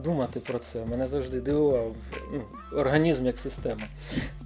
[0.00, 0.84] думати про це.
[0.86, 1.94] Мене завжди дивував
[2.32, 2.42] ну,
[2.78, 3.82] організм як система.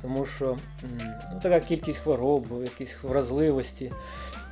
[0.02, 3.92] Тому що ну, така кількість хвороб, якісь вразливості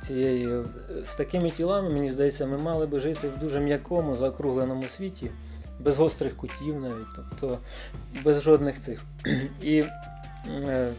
[0.07, 0.47] цієї.
[0.47, 0.63] е,
[1.05, 5.31] З такими тілами, мені здається, ми мали би жити в дуже м'якому, заокругленому світі,
[5.79, 7.59] без гострих кутів навіть, тобто
[8.23, 9.01] без жодних цих.
[9.61, 9.83] І
[10.49, 10.89] е,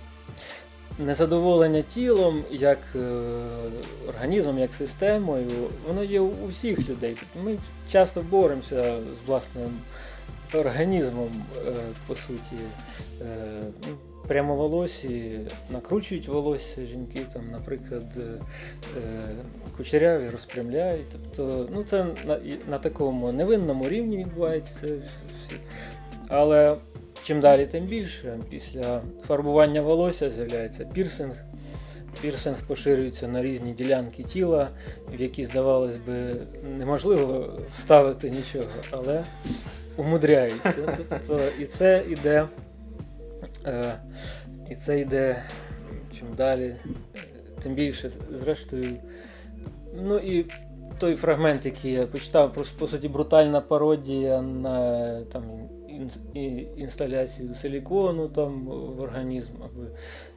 [0.99, 2.99] незадоволення тілом, як е,
[4.09, 5.51] організмом, як системою,
[5.89, 7.17] воно є у всіх людей.
[7.21, 7.59] Тобто Ми
[7.93, 9.71] часто боремося з власним
[10.55, 11.73] організмом, е,
[12.07, 12.57] по суті.
[13.21, 13.97] Е, ну,
[14.29, 18.05] Прямоволосі накручують волосся жінки, там, наприклад,
[19.77, 21.07] кучеряві розпрямляють.
[21.13, 24.89] Тобто, ну, це на, на такому невинному рівні відбувається.
[26.29, 26.77] Але
[27.25, 28.39] чим далі, тим більше.
[28.51, 31.35] Після фарбування волосся з'являється пірсинг.
[32.21, 34.69] Пірсинг поширюється на різні ділянки тіла,
[35.09, 36.37] в які, здавалось би,
[36.79, 39.25] неможливо вставити нічого, але
[39.97, 40.97] умудряються.
[41.11, 42.49] Тобто, і це йде,
[43.67, 43.95] е,
[44.71, 45.43] і це йде
[46.19, 46.77] чим далі,
[47.63, 48.85] тим більше, зрештою.
[50.03, 50.47] Ну і
[50.99, 55.45] той фрагмент, який я почитав, по суті брутальна пародія на там,
[56.77, 59.83] інсталяцію силікону там, в організм або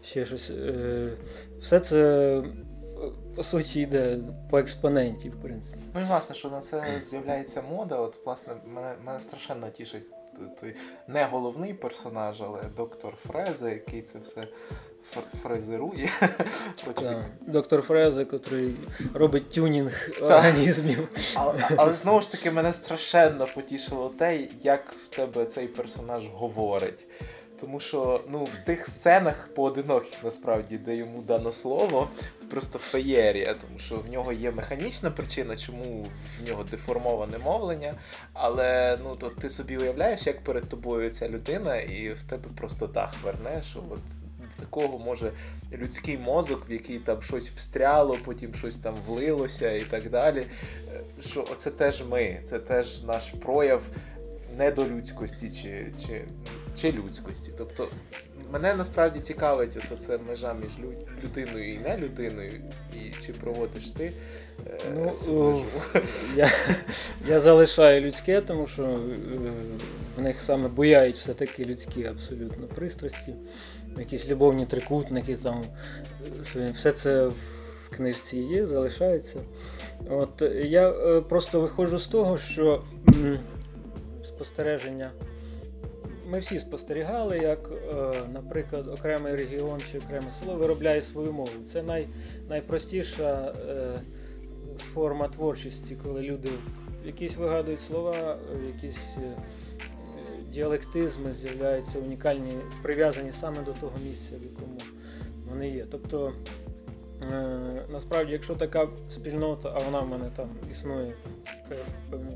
[0.02, 0.50] ще щось.
[0.50, 1.10] Е,
[1.62, 2.44] Все це
[3.36, 5.80] по суті йде по експоненті, в принципі.
[5.96, 7.96] Ну і власне, що на це з'являється мода.
[7.96, 10.08] От, власне, мене, мене страшенно тішить
[10.62, 10.76] той
[11.08, 14.48] не головний персонаж, але доктор Фреза, який це все
[15.44, 16.10] фрезерує.
[17.42, 18.76] Доктор Фрезе, який
[19.14, 21.08] робить тюнінг організмів.
[21.36, 27.06] Але, але знову ж таки мене страшенно потішило те, як в тебе цей персонаж говорить.
[27.60, 32.10] Тому що ну, в тих сценах поодиноких насправді, де йому дано слово,
[32.50, 36.06] просто феєрія, тому що в нього є механічна причина, чому
[36.40, 37.96] в нього деформоване мовлення.
[38.34, 42.88] Але ну, то ти собі уявляєш, як перед тобою ця людина, і в тебе просто
[42.88, 44.00] дах верне, що от
[44.60, 45.32] такого може
[45.74, 50.44] людський мозок, в який там щось встряло, потім щось там влилося і так далі.
[50.94, 53.82] Е, Що оце теж ми, це теж наш прояв
[54.58, 56.26] недолюдськості чи, чи,
[56.82, 57.52] чи людськості.
[57.58, 57.88] Тобто
[58.52, 60.72] мене насправді цікавить оце це межа між
[61.24, 62.52] людиною і не людиною,
[62.96, 64.12] і чи проводиш ти
[64.68, 65.62] е, Ну, цю.
[66.36, 66.52] Я,
[67.28, 68.98] я залишаю людське, тому що е,
[70.18, 73.34] в них саме буяють все-таки людські абсолютно пристрасті,
[74.00, 75.64] якісь любовні трикутники, там,
[76.76, 79.40] все це в книжці є, залишається.
[80.10, 82.84] От, я е, просто виходжу з того, що
[84.24, 85.12] спостереження.
[86.30, 91.50] Ми всі спостерігали, як, е, наприклад, окремий регіон чи окреме село виробляє свою мову.
[91.74, 92.08] Це най,
[92.50, 94.00] найпростіша е,
[94.78, 96.50] форма творчості, коли люди
[97.06, 98.38] якісь вигадують слова,
[98.76, 99.00] якісь
[100.52, 104.78] діалектизми з'являються унікальні, прив'язані саме до того місця, в якому
[105.50, 105.86] вони є.
[105.92, 106.34] Тобто,
[107.22, 111.14] е, насправді, якщо така спільнота, а вона в мене там існує
[112.10, 112.32] певно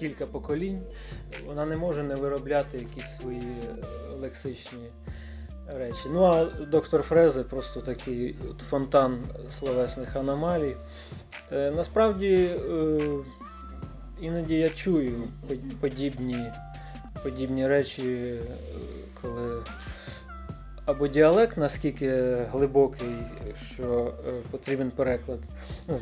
[0.00, 0.82] кілька поколінь,
[1.46, 3.84] вона не може не виробляти якісь свої е,
[4.20, 4.88] лексичні
[5.66, 6.08] речі.
[6.12, 8.36] Ну а доктор Фрезе просто такий
[8.70, 9.18] фонтан
[9.58, 10.76] словесних аномалій.
[11.52, 12.98] Е, насправді е,
[14.20, 15.28] іноді я чую
[15.80, 16.52] подібні,
[17.22, 18.40] подібні речі, е,
[19.22, 19.62] коли
[20.84, 23.16] або діалект наскільки глибокий,
[23.74, 25.38] що е, потрібен переклад.
[25.88, 26.00] Ну,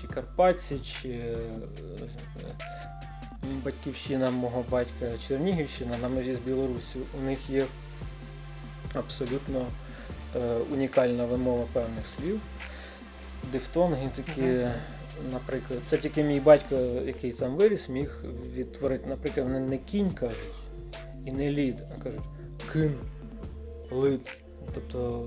[0.00, 1.36] чи Карпатці, чи е,
[3.64, 6.98] батьківщина мого батька Чернігівщина на межі з Білоруссю.
[7.20, 7.64] У них є
[8.94, 9.66] абсолютно
[10.72, 12.40] унікальна вимова певних слів.
[13.52, 14.66] Дифтонги такі.
[15.32, 18.24] Наприклад, це тільки мій батько, який там виріс, міг
[18.54, 20.54] відтворити, наприклад, вони не кінь кажуть
[21.26, 22.20] і не лід, а кажуть
[22.72, 22.94] кин,
[23.90, 24.38] лид.
[24.74, 25.26] Тобто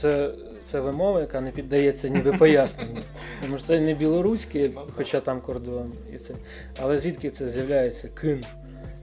[0.00, 0.34] це,
[0.70, 3.00] це вимова, яка не піддається ніби поясненню.
[3.42, 6.34] Тому що це не білоруське, хоча там кордон, і це.
[6.80, 8.44] Але звідки це з'являється кин?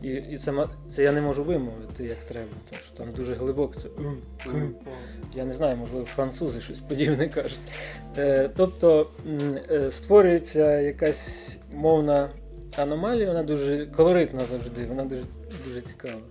[0.01, 3.73] І, і це, це я не можу вимовити як треба, тому що там дуже глибоко
[3.81, 3.89] це.
[5.36, 7.60] Я не знаю, можливо, французи щось подібне кажуть.
[8.17, 9.07] Е, тобто
[9.71, 12.29] е, створюється якась мовна
[12.77, 15.23] аномалія, вона дуже колоритна завжди, вона дуже,
[15.67, 16.21] дуже цікава.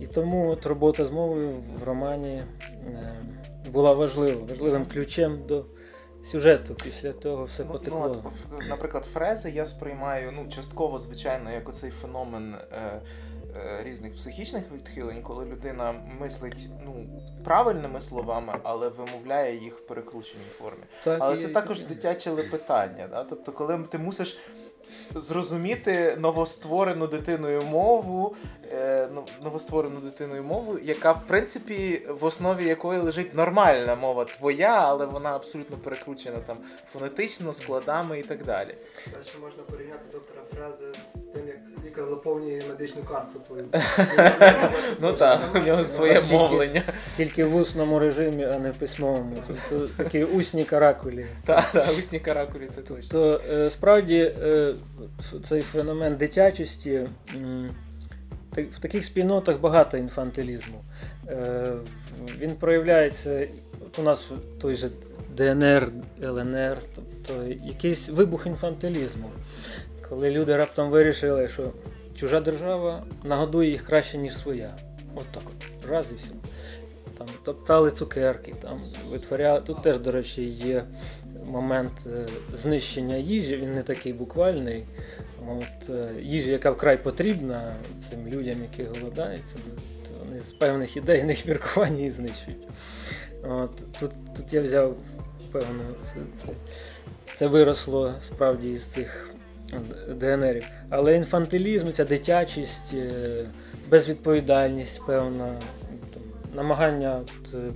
[0.00, 1.50] І тому от робота з мовою
[1.80, 2.44] в романі е,
[3.72, 5.64] була важлива, важливим ключем до
[6.24, 6.74] сюжету.
[6.74, 8.22] Після того все Ну, потекло.
[8.24, 13.00] ну, от, наприклад, фрези я сприймаю ну, частково, звичайно, як оцей феномен е,
[13.56, 17.06] е, різних психічних відхилень, коли людина мислить ну,
[17.44, 20.82] правильними словами, але вимовляє їх в перекрученій формі.
[21.04, 23.08] Так, Але це і також дитяче лепетання.
[23.10, 23.24] Да?
[23.24, 24.38] Тобто, коли ти мусиш
[25.14, 28.36] зрозуміти новостворену дитиною мову,
[28.72, 34.84] е, ну, новостворену дитиною мову, яка, в принципі, в основі якої лежить нормальна мова твоя,
[34.88, 36.56] але вона абсолютно перекручена там
[36.92, 38.74] фонетично, складами і так далі.
[39.06, 43.64] Далі можна порівняти доктора фрази з тим, як лікар заповнює медичну картку твою.
[45.00, 46.82] Ну так, у нього своє мовлення.
[47.16, 49.36] Тільки в усному режимі, а не в письмовому.
[49.46, 51.26] Тобто такі усні каракулі.
[51.44, 53.08] Так, так, усні каракулі, це точно.
[53.10, 54.74] То е, справді е,
[55.48, 57.08] цей феномен дитячості
[58.52, 60.84] в таких спільнотах багато інфантилізму.
[61.28, 61.66] Е,
[62.38, 63.48] Він проявляється
[63.86, 64.90] от у нас той же
[65.36, 65.88] ДНР,
[66.22, 69.30] ЛНР, тобто якийсь вибух інфантилізму,
[70.08, 71.72] коли люди раптом вирішили, що
[72.16, 74.70] чужа держава нагодує їх краще, ніж своя.
[75.14, 76.34] От так от, раз і все.
[77.18, 79.60] Там топтали цукерки, там витворяли.
[79.60, 80.84] Тут теж, до речі, є
[81.46, 84.84] момент е, знищення їжі, він не такий буквальний.
[85.48, 87.74] От, е, їжі, яка вкрай потрібна
[88.10, 89.42] цим людям, які голодають,
[90.18, 92.68] вони з певних ідейних міркувань її знищують.
[93.42, 94.96] От, тут, тут я взяв
[95.52, 96.52] певно, це, це,
[97.36, 99.30] це виросло справді із цих
[100.08, 100.66] ДНРів.
[100.90, 103.44] Але інфантилізм, ця дитячість, е,
[103.90, 105.60] безвідповідальність, певна,
[106.54, 107.20] намагання
[107.54, 107.70] е,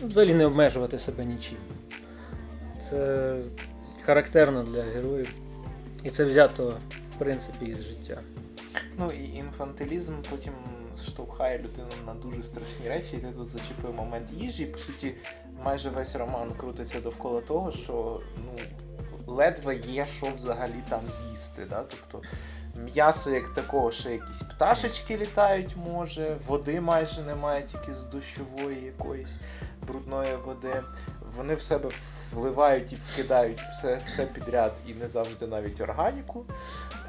[0.00, 1.58] ну, взагалі не обмежувати себе нічим.
[2.90, 3.34] Це
[4.04, 5.34] характерно для героїв.
[6.04, 6.74] І це взято,
[7.14, 8.20] в принципі, із життя.
[8.98, 10.52] Ну і інфантилізм потім
[11.04, 13.16] штовхає людину на дуже страшні речі.
[13.16, 14.66] І ти тут зачепив момент їжі.
[14.66, 15.14] По суті,
[15.64, 18.64] майже весь роман крутиться довкола того, що ну
[19.28, 21.66] ледве є що взагалі там їсти.
[21.70, 21.84] Да?
[21.90, 22.28] Тобто
[22.74, 29.36] м'ясо як такого, ще якісь пташечки літають, може, води майже немає, тільки з дощової якоїсь
[29.86, 30.82] брудної води.
[31.36, 31.90] Вони в себе
[32.32, 36.44] вливають і вкидають все, все підряд і не завжди навіть органіку.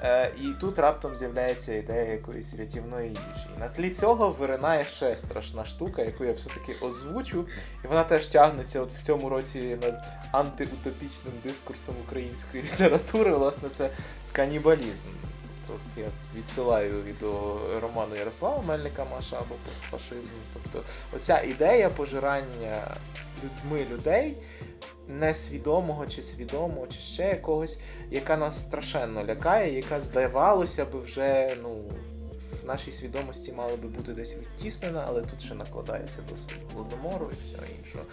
[0.03, 3.47] Е, і тут раптом з'являється ідея якоїсь рятівної їжі.
[3.57, 7.45] І на тлі цього виринає ще страшна штука, яку я все-таки озвучу.
[7.83, 13.35] І вона теж тягнеться от в цьому році над антиутопічним дискурсом української літератури.
[13.35, 13.89] Власне, це
[14.31, 15.09] канібалізм.
[15.67, 20.33] Тобто я відсилаю до роману Ярослава Мельника Маша або постфашизм.
[20.53, 20.83] Тобто,
[21.15, 22.95] оця ідея пожирання
[23.43, 24.37] людьми людей
[25.09, 27.79] несвідомого чи свідомого, чи ще якогось,
[28.11, 31.69] яка нас страшенно лякає, яка здавалося б вже ну,
[32.63, 37.47] в нашій свідомості мала би бути десь відтіснена, але тут ще накладається досить голодомору і
[37.47, 38.03] всього іншого.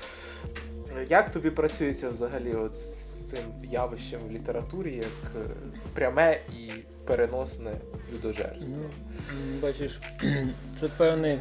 [1.09, 5.51] Як тобі працюється взагалі от з цим явищем в літературі, як е,
[5.95, 6.71] пряме і
[7.07, 7.71] переносне
[8.15, 8.79] людожерство?
[8.79, 10.01] Ну, бачиш,
[10.81, 11.39] це певний,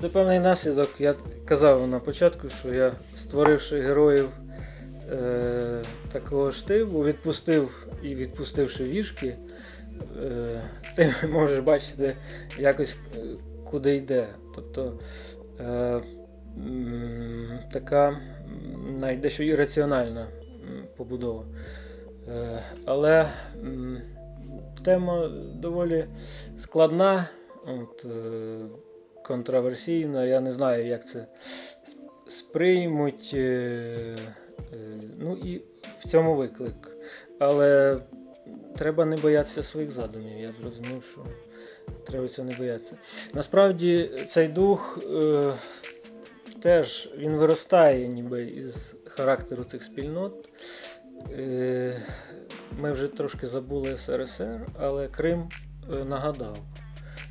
[0.00, 0.90] це певний наслідок.
[0.98, 4.28] Я казав на початку, що я, створивши героїв
[5.12, 9.36] е, такого штибу, відпустив і відпустивши віжки,
[10.22, 10.62] е,
[10.96, 12.16] ти можеш бачити
[12.58, 13.18] якось е,
[13.64, 14.28] куди йде.
[14.54, 14.98] Тобто
[15.60, 16.00] е,
[17.72, 18.20] така
[19.00, 20.28] навіть дещо ірраціональна
[20.96, 21.44] побудова.
[22.28, 23.28] Е, але
[24.84, 26.06] тема доволі
[26.58, 27.28] складна,
[27.66, 28.58] от, е,
[29.24, 30.24] контроверсійна.
[30.24, 31.26] Я не знаю, як це
[32.26, 33.30] сприймуть.
[33.34, 34.16] Е,
[34.72, 34.76] е,
[35.20, 35.62] ну і
[35.98, 36.96] в цьому виклик.
[37.38, 37.98] Але
[38.76, 40.40] треба не боятися своїх задумів.
[40.40, 41.24] Я зрозумів, що
[42.06, 42.98] треба цього не боятися.
[43.34, 45.52] Насправді цей дух е,
[46.62, 50.48] теж він виростає ніби із характеру цих спільнот.
[51.38, 52.02] Е,
[52.80, 55.48] ми вже трошки забули СРСР, але Крим
[55.92, 56.56] е, нагадав.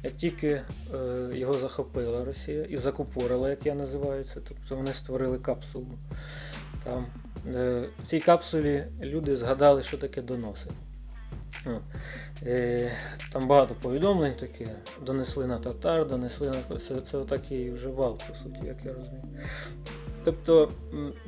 [0.04, 5.40] Як тільки е, його захопила Росія і закупорила, як я називаю це, тобто вони створили
[5.40, 5.88] капсулу.
[6.84, 7.06] Там,
[7.48, 10.70] е, в цій капсулі люди згадали, що таке доноси.
[12.46, 12.92] Е,
[13.32, 14.76] Там багато повідомлень таке.
[15.06, 19.40] Донесли на татар, донесли на це, це такий вже вал, по суті, як я розумію.
[20.24, 20.72] Тобто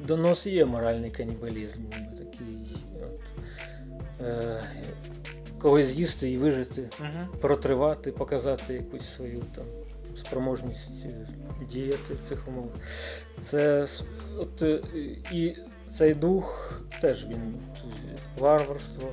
[0.07, 1.82] донос є моральний канібалізм,
[2.17, 2.76] такий.
[3.01, 3.23] От,
[5.66, 7.38] когось з'їсти і вижити, Угу.
[7.41, 9.66] протривати, показати якусь свою там
[10.16, 11.28] спроможність е,
[11.72, 12.72] діяти в цих умовах.
[13.41, 13.88] Це
[14.38, 14.80] от, е,
[15.32, 15.55] і
[15.97, 19.09] цей дух теж він е, варварство.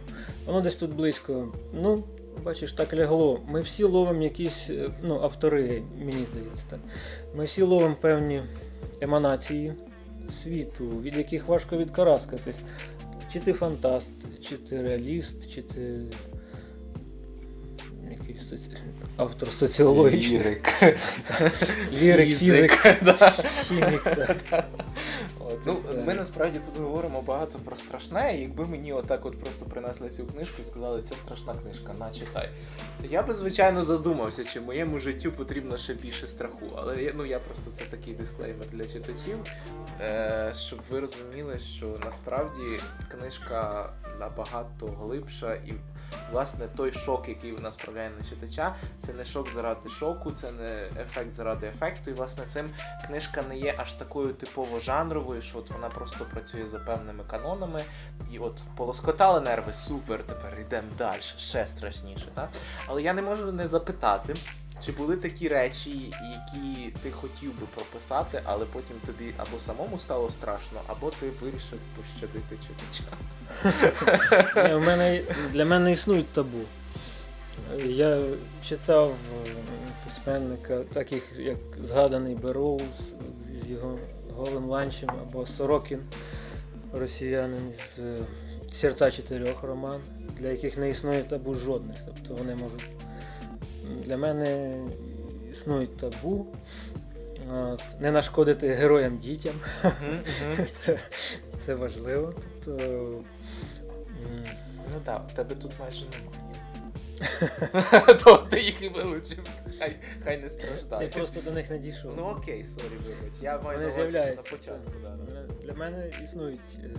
[0.46, 1.52] Воно десь тут близько.
[1.72, 2.04] Ну,
[2.42, 3.40] бачиш, так лягло.
[3.48, 4.70] Ми всі ловимо якісь,
[5.02, 6.80] ну, автори, мені здається, так.
[7.36, 8.42] Ми всі ловимо певні
[9.00, 9.74] еманації
[10.42, 12.58] світу, від яких важко відкараскатись.
[13.32, 14.10] Чи ти фантаст,
[14.42, 16.00] чи ти реаліст, чи ти
[18.20, 18.70] якийсь соці...
[19.16, 20.38] автор соціологічний.
[20.40, 20.74] Лірик.
[21.92, 22.72] Лірик, фізик,
[23.62, 24.04] хімік.
[25.66, 30.08] Ну, ми насправді тут говоримо багато про страшне, і якби мені отак от просто принесли
[30.08, 32.48] цю книжку і сказали, це страшна книжка, на читай.
[33.00, 36.66] То я би, звичайно, задумався, чи моєму життю потрібно ще більше страху.
[36.76, 39.38] Але я- ну, я просто це такий дисклеймер для читачів,
[40.00, 42.62] е, щоб ви розуміли, що насправді
[43.10, 45.72] книжка набагато глибша і.
[46.32, 50.88] Власне, той шок, який вона справляє на читача, це не шок заради шоку, це не
[51.02, 52.10] ефект заради ефекту.
[52.10, 52.70] І власне цим
[53.06, 57.84] книжка не є аж такою типово жанровою, що от вона просто працює за певними канонами,
[58.30, 62.26] і от полоскотали нерви, супер, тепер йдемо далі, ще страшніше.
[62.34, 62.48] Так?
[62.86, 64.36] Але я не можу не запитати,
[64.84, 70.30] чи були такі речі, які ти хотів би прописати, але потім тобі або самому стало
[70.30, 73.04] страшно, або ти вирішив пощадити читача.
[74.76, 75.22] В мене,
[75.52, 76.58] для мене існують табу.
[77.84, 78.22] Я
[78.68, 79.50] читав е,
[80.04, 83.12] письменника, таких як згаданий Бероуз
[83.64, 83.98] з його
[84.36, 86.00] голим ланчем або Сорокін,
[86.92, 88.22] росіянин з е,
[88.72, 90.00] серця чотирьох роман,
[90.38, 91.96] для яких не існує табу жодних.
[92.06, 93.01] Тобто вони можуть.
[94.04, 94.78] Для мене
[95.52, 96.46] існують табу.
[97.52, 99.54] От, не нашкодити героям дітям.
[100.70, 100.98] Це,
[101.66, 102.34] це важливо.
[102.64, 103.22] Тобто,
[104.94, 106.42] Ну так, в тебе тут майже немає.
[108.24, 109.38] То ти їх і вилучив.
[109.78, 111.08] Хай, хай не я страждає.
[111.08, 112.12] просто до них не дійшов.
[112.16, 113.34] Ну окей, sorry, вибач.
[113.42, 114.92] Я маю на увазі на початку.
[115.62, 116.90] Для мене існують е,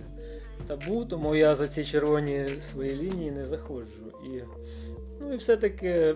[0.66, 4.12] табу, тому я за ці червоні свої лінії не заходжу.
[4.24, 4.42] І,
[5.20, 6.14] ну і все-таки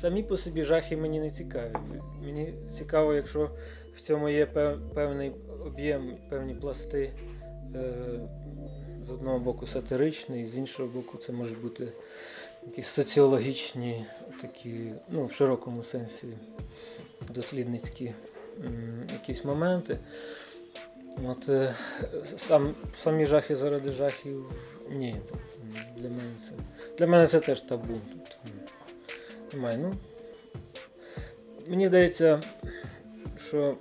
[0.00, 1.74] самі по собі жахи мені не цікаві.
[2.22, 3.50] Мені цікаво, якщо
[3.96, 4.46] в цьому є
[4.94, 5.32] певний
[5.66, 7.12] об'єм, певні пласти.
[7.74, 7.92] е,
[9.06, 11.88] З одного боку сатиричний, з іншого боку, це можуть бути
[12.66, 14.06] якісь соціологічні,
[14.42, 16.26] такі, ну, в широкому сенсі
[17.34, 18.14] дослідницькі
[19.12, 19.98] якісь моменти.
[21.28, 21.74] От, е,
[22.36, 24.44] сам, самі жахи заради жахів
[24.90, 25.16] ні.
[25.96, 26.52] Для мене це,
[26.98, 27.98] для мене це теж табу.
[28.12, 28.36] Тобто,
[29.54, 29.78] немає.
[29.78, 29.94] Ну,
[31.68, 32.40] мені здається,
[33.48, 33.76] що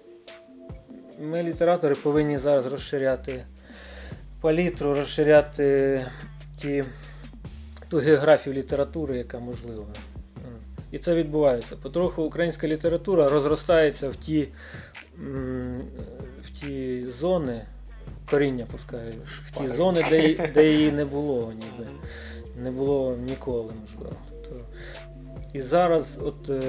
[1.20, 3.46] ми, літератори, повинні зараз розширяти
[4.42, 6.06] палітру, розширяти
[6.58, 6.84] ті,
[7.90, 9.86] ту географію літератури, яка можлива.
[10.92, 11.76] І це відбувається.
[11.76, 14.48] Потроху українська література розростається в ті,
[16.44, 17.66] в ті зони,
[18.30, 19.14] коріння пускає,
[19.46, 21.90] в ті зони, де, де її не було ніде.
[22.58, 24.16] Не було ніколи, можливо.
[25.54, 26.62] І зараз, от е,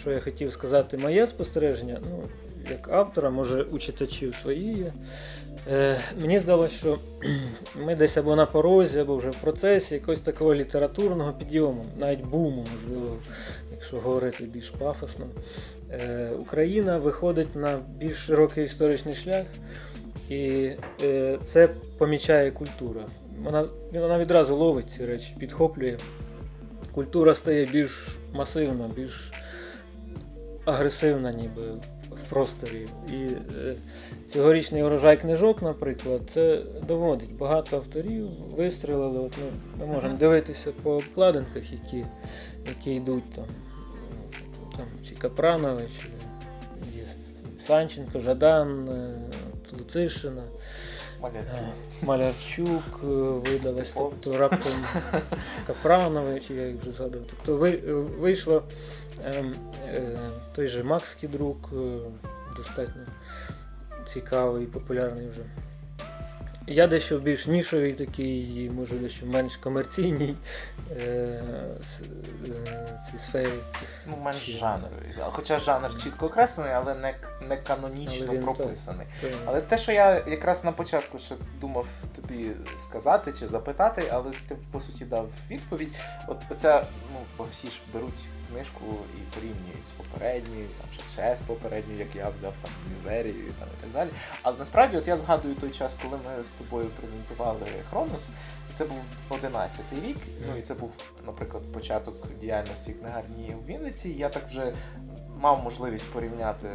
[0.00, 2.22] що я хотів сказати, моє спостереження, ну,
[2.70, 4.92] як автора, може у читачів свої є.
[5.70, 6.98] Е, мені здалося, що
[7.84, 12.66] ми десь або на порозі, або вже в процесі якогось такого літературного підйому, навіть буму,
[12.72, 13.16] можливо,
[13.72, 15.26] якщо говорити більш пафосно.
[15.90, 19.46] Е, Україна виходить на більш широкий історичний шлях,
[20.28, 20.70] і
[21.02, 21.68] е, це
[21.98, 23.00] помічає культура.
[23.44, 25.96] Вона, вона відразу ловить ці речі, підхоплює.
[26.94, 29.32] Культура стає більш масивна, більш
[30.64, 31.62] агресивна, ніби
[32.10, 32.86] в просторі.
[33.08, 33.74] І е,
[34.26, 37.36] цьогорічний урожай книжок, наприклад, це доводить.
[37.36, 39.18] Багато авторів вистрілили.
[39.18, 39.44] От ми,
[39.78, 42.06] ми можемо дивитися по обкладинках, які,
[42.68, 43.44] які йдуть там,
[44.62, 46.08] ну, там чи Капранови, чи
[47.66, 49.12] Санченко, Жадан, е,
[49.78, 50.42] Луцишина.
[51.22, 51.56] Малятки.
[51.56, 54.12] Е, Малярчук видалось, Типов.
[54.20, 54.72] тобто раптом
[55.66, 57.20] Капранове, чи я їх вже згадав.
[57.30, 58.62] Тобто е, вийшло
[59.24, 59.54] ем,
[59.86, 60.18] е,
[60.54, 61.98] той же Макс Кідрук, е,
[62.56, 63.02] достатньо
[64.06, 65.42] цікавий і популярний вже
[66.66, 70.34] Я дещо більш нішовий такий, може дещо менш комерційній
[70.90, 71.42] е, е,
[73.10, 73.48] цій сфері.
[74.06, 75.14] Ну, менш жанровий.
[75.30, 77.14] Хоча жанр чітко окреслений, але не,
[77.48, 79.06] не канонічно Але прописаний.
[79.20, 81.86] То- Але те, що я якраз на початку ще думав
[82.16, 85.94] тобі сказати чи запитати, але ти по суті дав відповідь.
[86.28, 88.84] От це, ну, всі ж беруть книжку
[89.14, 93.52] і порівнює з попередньою, там ще ще з попередньою, як я взяв там з мізерією
[93.58, 94.10] там, і так далі.
[94.42, 98.28] Але насправді, от я згадую той час, коли ми з тобою презентували Хронос.
[98.74, 98.98] Це був
[99.30, 100.16] 11-й рік,
[100.48, 100.92] ну і це був,
[101.26, 104.08] наприклад, початок діяльності книгарні в Вінниці.
[104.08, 104.74] Я так вже
[105.40, 106.68] мав можливість порівняти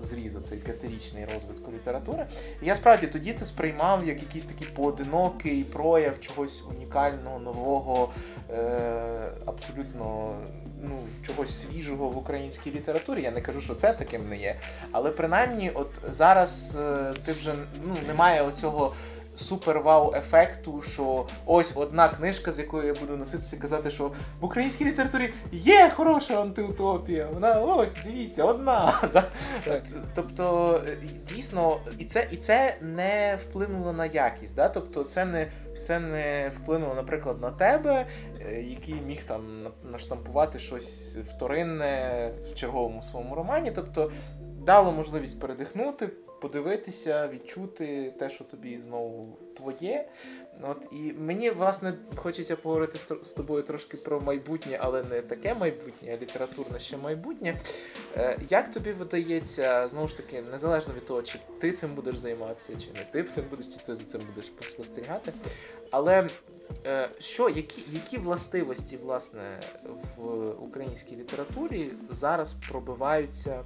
[0.00, 2.26] зріз цей п'ятирічний розвитку літератури.
[2.62, 8.10] І я справді тоді це сприймав як якийсь такий поодинокий прояв чогось унікального, нового,
[8.50, 10.34] е- абсолютно
[10.82, 13.22] ну, чогось свіжого в українській літературі.
[13.22, 14.56] Я не кажу, що це таким не є.
[14.92, 18.94] Але принаймні, от зараз е- ти вже ну, немає оцього.
[19.38, 24.10] Супер-вау ефекту, що ось одна книжка, з якою я буду носитися і казати, що
[24.40, 27.26] в українській літературі є хороша антиутопія.
[27.34, 28.92] Вона ось дивіться, одна.
[29.64, 29.82] Так.
[30.14, 30.96] Тобто, е,
[31.34, 34.54] дійсно, і це, і це не вплинуло на якість.
[34.56, 34.68] Да?
[34.68, 35.52] Тобто, це не.
[35.84, 38.06] Це не вплинуло, наприклад, на тебе,
[38.48, 43.70] е, який міг там на- наштампувати щось вторинне в черговому своєму романі.
[43.70, 44.10] Тобто
[44.66, 46.08] дало можливість передихнути,
[46.40, 50.08] подивитися, відчути те, що тобі знову твоє.
[50.62, 56.12] От і мені власне хочеться поговорити з тобою трошки про майбутнє, але не таке майбутнє,
[56.12, 57.60] а літературне ще майбутнє.
[58.16, 62.72] Е, Як тобі видається, знову ж таки, незалежно від того, чи ти цим будеш займатися,
[62.80, 65.32] чи не ти цим будеш, чи ти за цим будеш спостерігати.
[65.90, 66.28] Але
[66.86, 69.60] е, що, які, які властивості власне
[70.16, 73.64] в українській літературі зараз пробиваються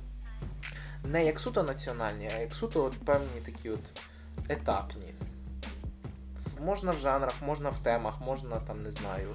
[1.04, 4.02] не як суто національні, а як суто от певні такі от
[4.48, 5.14] етапні?
[6.64, 9.28] Можна в жанрах, можна в темах, можна там, не знаю,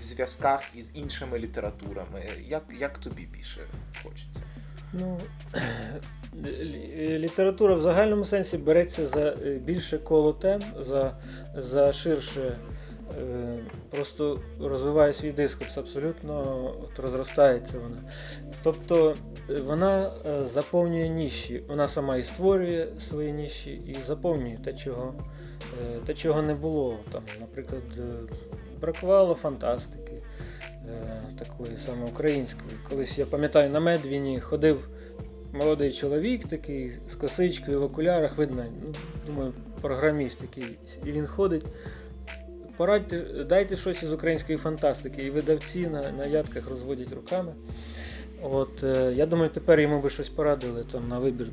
[0.00, 2.24] в зв'язках із іншими літературами.
[2.48, 3.60] Як, як тобі більше
[4.02, 4.42] хочеться?
[4.92, 5.18] Ну,
[6.98, 11.16] література в загальному сенсі береться за е, більше коло тем, за,
[11.54, 12.58] за ширше.
[13.18, 13.54] е,
[13.90, 18.02] Просто розвиває свій дискурс, абсолютно от розростається вона.
[18.62, 19.16] Тобто
[19.58, 25.14] вона е, заповнює ніші, вона сама і створює свої ніші і заповнює те, чого,
[25.82, 26.98] е, те, чого не було.
[27.12, 28.02] Там, наприклад, е,
[28.80, 30.12] бракувало фантастики
[31.38, 32.70] такої саме української.
[32.88, 34.88] Колись я пам'ятаю, на Медвіні ходив
[35.52, 38.94] молодий чоловік такий з косичкою в окулярах, видно, ну,
[39.26, 40.96] думаю, програміст якийсь.
[41.06, 41.64] І він ходить.
[42.76, 45.22] Порадьте, дайте щось із української фантастики.
[45.22, 47.52] І видавці на, на ядках розводять руками.
[48.42, 51.46] От, е, я думаю, тепер йому би щось порадили там на вибір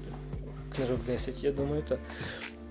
[0.75, 1.99] книжок 10, я думаю, так.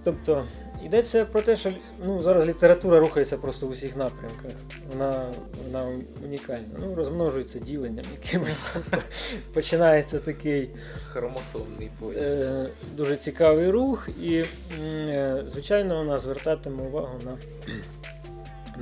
[0.04, 0.44] Тобто,
[0.84, 1.72] йдеться про те, що
[2.04, 4.52] ну, зараз література рухається просто в усіх напрямках.
[4.92, 5.26] Вона,
[5.64, 5.86] вона
[6.24, 6.78] унікальна.
[6.78, 8.62] Ну, розмножується діленням якимось.
[8.74, 8.98] Тобто,
[9.54, 10.70] починається такий
[11.12, 14.44] Хромосомний е, дуже цікавий рух, і,
[14.80, 17.38] е, звичайно, вона звертатиме увагу на,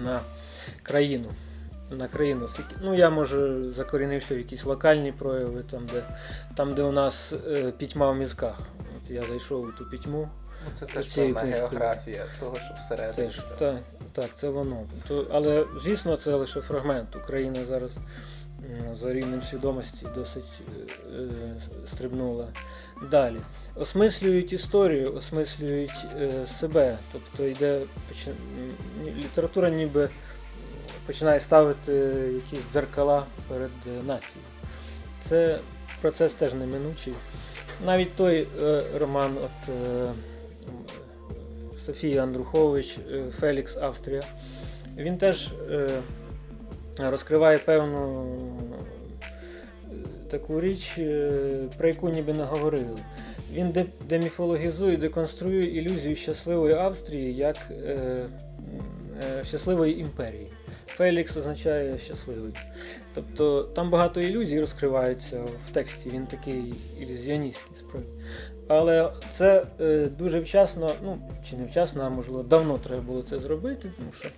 [0.02, 0.20] на
[0.82, 1.28] країну.
[1.94, 2.48] На країну.
[2.82, 6.02] Ну, я може закорінився в якісь локальні прояви, там, де,
[6.56, 8.60] там, де у нас е, пітьма в мізках.
[8.96, 10.28] От я зайшов у ту пітьму.
[10.64, 13.28] Ну, це теж певна географія того, що всередині.
[13.28, 13.76] Теж, так,
[14.12, 14.80] так, це воно.
[15.08, 17.16] То, але, звісно, це лише фрагмент.
[17.16, 17.90] Україна зараз
[18.94, 21.28] за рівнем свідомості досить е, е,
[21.86, 22.48] стрибнула
[23.10, 23.36] далі.
[23.74, 26.98] Осмислюють історію, осмислюють е, себе.
[27.12, 27.80] Тобто йде
[29.18, 30.08] література ніби
[31.06, 31.92] починає ставити
[32.34, 34.46] якісь дзеркала перед е, нацією.
[35.20, 35.58] Це
[36.00, 37.12] процес теж неминучий.
[37.86, 40.10] Навіть той е, роман от, е,
[41.86, 44.22] Софії Андрухович е, Фелікс Австрія.
[44.96, 45.88] Він теж е,
[46.98, 48.26] розкриває певну
[49.92, 49.94] е,
[50.30, 51.30] таку річ, е,
[51.78, 52.96] про яку ніби не говорили.
[53.52, 57.74] Він де- деміфологізує, деконструює ілюзію щасливої Австрії як е,
[59.40, 60.48] е, щасливої імперії.
[60.96, 62.52] Фелікс означає щасливий.
[63.14, 68.08] Тобто там багато ілюзій розкривається в тексті, він такий ілюзіоністський справді.
[68.68, 71.18] Але це е, дуже вчасно, ну
[71.50, 74.28] чи не вчасно, а можливо давно треба було це зробити, тому що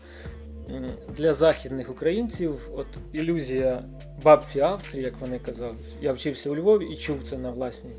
[1.17, 3.85] для західних українців от ілюзія
[4.23, 7.91] бабці Австрії, як вони казали, я вчився у Львові і чув це на власні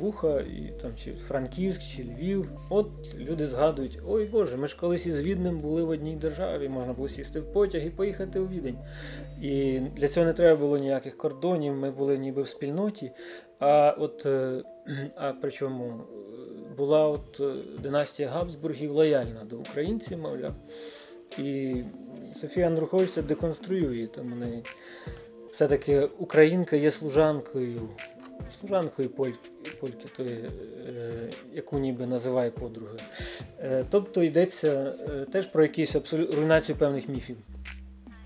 [0.00, 2.50] вуха, і там чи Франківськ, чи Львів.
[2.70, 2.86] От
[3.18, 7.08] люди згадують: ой Боже, ми ж колись із Віднем були в одній державі, можна було
[7.08, 8.78] сісти в потяг і поїхати у Відень.
[9.42, 13.12] І для цього не треба було ніяких кордонів, ми були ніби в спільноті.
[13.58, 14.62] А от е,
[15.16, 15.94] а причому е,
[16.76, 20.54] була от е, династія Габсбургів лояльна до українців, мовляв.
[21.38, 21.74] І
[22.34, 24.06] Софія Андрухович це деконструює.
[24.06, 24.62] Там неї
[25.54, 27.88] все-таки українка є служанкою,
[28.60, 29.32] служанкою поль,
[29.80, 30.44] польки, тої,
[30.88, 32.98] е, яку ніби називає подругою.
[33.60, 37.36] Е, тобто йдеться е, теж про якусь абсолют, руйнацію певних міфів.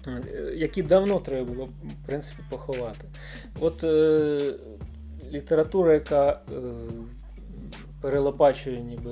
[0.09, 0.23] е,
[0.55, 3.05] Які давно треба було в принципі поховати.
[3.61, 4.41] От е,
[5.33, 6.55] література, яка е,
[8.03, 9.11] перелопачує ніби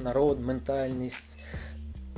[0.00, 1.24] народ, ментальність,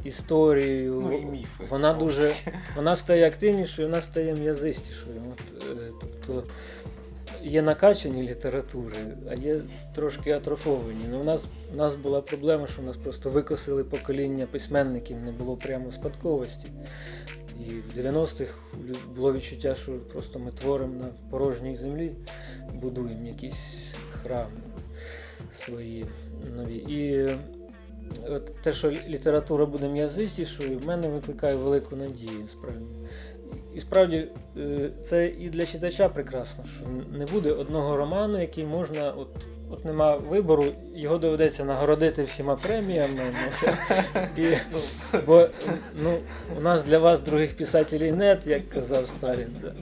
[0.05, 1.01] історію.
[1.05, 1.65] Ну і міфи.
[1.71, 2.35] Вона дуже
[2.77, 5.21] вона стає активнішою, вона стає м'язистішою.
[5.33, 6.49] От, е, тобто
[7.47, 8.97] є накачані літератури,
[9.31, 9.61] а є
[9.95, 11.05] трошки атрофовані.
[11.11, 11.45] Ну, у, нас,
[11.75, 16.69] у нас була проблема, що у нас просто викосили покоління письменників, не було прямо спадковості.
[17.61, 18.55] І в 90-х
[19.17, 22.13] було відчуття, що просто ми творимо на порожній землі,
[22.75, 23.93] будуємо якісь
[24.23, 24.61] храми
[25.59, 26.05] свої
[26.57, 26.77] нові.
[26.77, 27.29] І
[28.29, 32.85] от те, що література буде м'язистішою, в мене викликає велику надію, справді.
[33.77, 36.85] І справді е, це і для читача прекрасно, що
[37.19, 39.29] не буде одного роману, який можна, от,
[39.71, 40.65] от нема вибору,
[40.95, 43.21] його доведеться нагородити всіма преміями.
[43.23, 44.57] Ну, і,
[45.27, 45.49] бо
[46.03, 46.19] ну,
[46.59, 49.57] у нас для вас других писателів нет, як казав Сталін.
[49.63, 49.73] Да.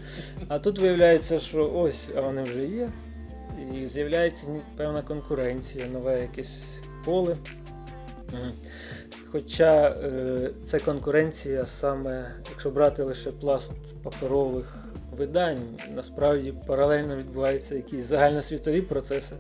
[0.49, 2.89] А тут виявляється, що ось, а вони вже є.
[3.75, 6.63] І з'являється певна конкуренція, нове якесь
[7.05, 7.37] поле.
[9.35, 13.73] Хоча е, це конкуренція саме, якщо брати лише пласт
[14.03, 14.77] паперових
[15.17, 15.63] видань,
[15.95, 19.37] насправді паралельно відбуваються якісь загальносвітові процеси,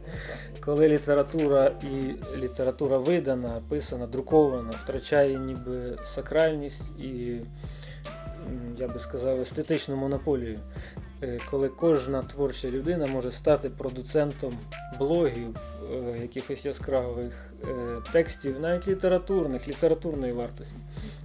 [0.60, 7.40] коли література і література видана, писана, друкована, втрачає ніби сакральність і,
[8.78, 10.58] я би сказав, естетичну монополію.
[11.24, 14.52] Е, Коли кожна творча людина може стати продуцентом
[14.98, 15.56] блогів,
[15.92, 17.66] е, якихось яскравих е,
[18.12, 20.74] текстів, навіть літературних, літературної вартості.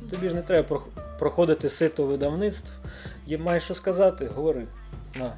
[0.09, 0.81] Тобі ж не треба
[1.19, 2.69] проходити сито видавництв.
[3.27, 4.67] Є маєш що сказати, говори.
[5.19, 5.33] На.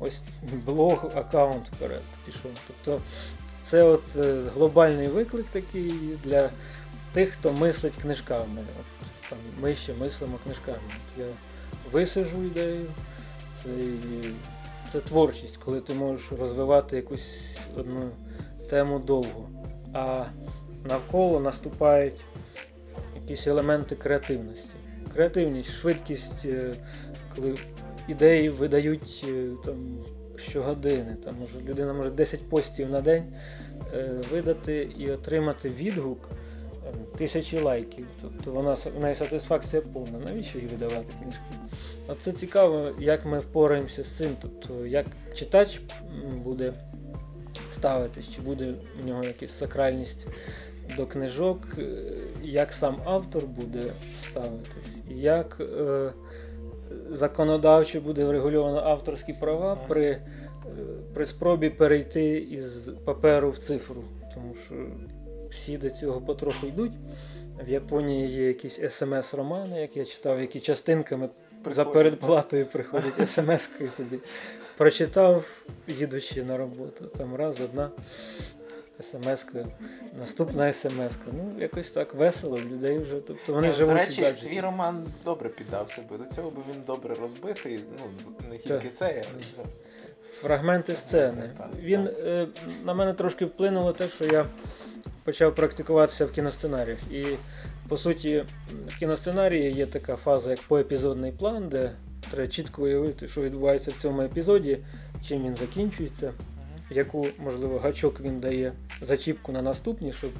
[0.00, 0.20] Ось
[0.66, 2.50] блог, аккаунт вперед пішов.
[2.66, 3.02] Тобто
[3.64, 4.02] це от
[4.54, 5.92] глобальний виклик такий
[6.24, 6.50] для
[7.12, 8.62] тих, хто мислить книжками.
[8.80, 10.78] От, там, ми ще мислимо книжками.
[10.86, 11.26] От я
[11.92, 12.86] висижу ідею.
[13.62, 13.70] Це,
[14.92, 17.28] це творчість, коли ти можеш розвивати якусь
[17.76, 18.10] одну
[18.70, 19.48] тему довго.
[19.92, 20.24] А
[20.84, 22.20] навколо наступають
[23.22, 24.70] якісь елементи креативності.
[25.14, 26.74] Креативність, швидкість, е,
[27.34, 27.54] коли
[28.08, 29.98] ідеї видають е, там,
[30.36, 31.16] щогодини.
[31.24, 33.24] Там, може, людина може 10 постів на день
[33.94, 36.28] е, видати і отримати відгук
[37.18, 38.06] тисячі лайків.
[38.22, 40.18] Тобто вона, в неї сатисфакція повна.
[40.18, 41.40] Навіщо їй видавати книжки?
[42.08, 44.30] От це цікаво, як ми впораємося з цим.
[44.42, 45.80] Тобто, як читач
[46.44, 46.72] буде
[47.72, 50.26] ставитись, чи буде в нього якась сакральність
[50.96, 51.82] до книжок, е,
[52.42, 53.82] як сам автор буде
[54.12, 56.12] ставитись, як е,
[57.10, 60.20] законодавчо буде врегульовано авторські права при, е,
[61.14, 64.04] при спробі перейти із паперу в цифру.
[64.34, 64.74] Тому що
[65.50, 66.92] всі до цього потроху йдуть.
[67.66, 71.28] В Японії є якісь смс-романи, як я читав, які частинками
[71.66, 74.18] за передплатою приходять смс-кою тобі.
[74.76, 75.44] Прочитав,
[75.86, 77.04] їдучи на роботу.
[77.18, 77.90] Там раз, одна
[79.00, 79.66] смс-ка,
[80.18, 81.30] наступна смс-ка.
[81.32, 83.20] Ну, якось так весело, людей вже.
[83.20, 86.18] Тобто вони Ні, живуть До речі, твій роман добре піддався би.
[86.18, 87.80] До цього би він добре розбитий.
[87.98, 88.92] Ну, не тільки Так.
[88.92, 89.24] це.
[90.40, 91.50] Фрагменти сцени.
[91.58, 92.48] Так, так, Він е,
[92.84, 94.44] на мене трошки вплинуло те, що я
[95.28, 96.98] почав практикуватися в кіносценаріях.
[97.10, 97.24] І
[97.88, 98.44] по суті,
[98.86, 101.92] в кіносценарії є така фаза, як поепізодний план, де
[102.30, 104.78] треба чітко уявити, що відбувається в цьому епізоді,
[105.28, 106.32] чим він закінчується,
[106.90, 108.72] яку, можливо, гачок він дає
[109.02, 110.30] зачіпку на наступні, щоб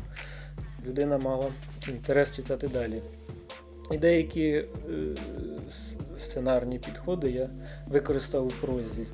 [0.87, 1.47] людина мала
[1.89, 3.03] інтерес читати далі.
[3.93, 4.65] І деякі е,
[6.21, 7.51] сценарні підходи я
[7.89, 9.07] використав у прозі.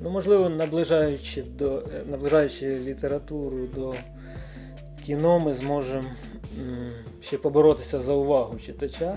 [0.00, 3.94] Ну, можливо, наближаючи, до, е, наближаючи літературу до
[5.06, 6.08] кіно, ми зможемо
[7.20, 9.16] ще поборотися за увагу читача.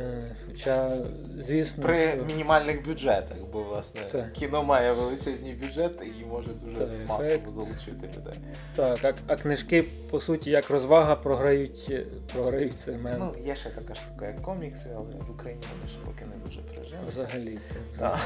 [0.00, 0.96] Е, Хоча,
[1.38, 2.24] звісно, При що...
[2.24, 4.32] мінімальних бюджетах, бо власне Так.
[4.32, 7.52] кіно має величезні бюджети і може дуже Так, масово ефект.
[7.52, 8.34] залучити людей.
[8.76, 13.16] так, а, а книжки, по суті, як розвага програють, е, програють сегмент.
[13.18, 16.60] Ну, є ще така штука, як комікси, але в Україні вони ще поки не дуже
[16.60, 17.06] пережилися.
[17.08, 17.58] Взагалі.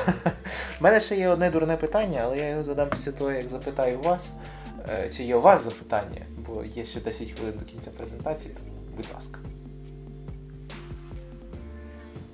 [0.81, 4.01] У мене ще є одне дурне питання, але я його задам після того, як запитаю
[4.01, 4.33] вас.
[4.91, 6.23] Е, Чи є у вас запитання?
[6.47, 9.39] Бо є ще 10 хвилин до кінця презентації, тому будь ласка.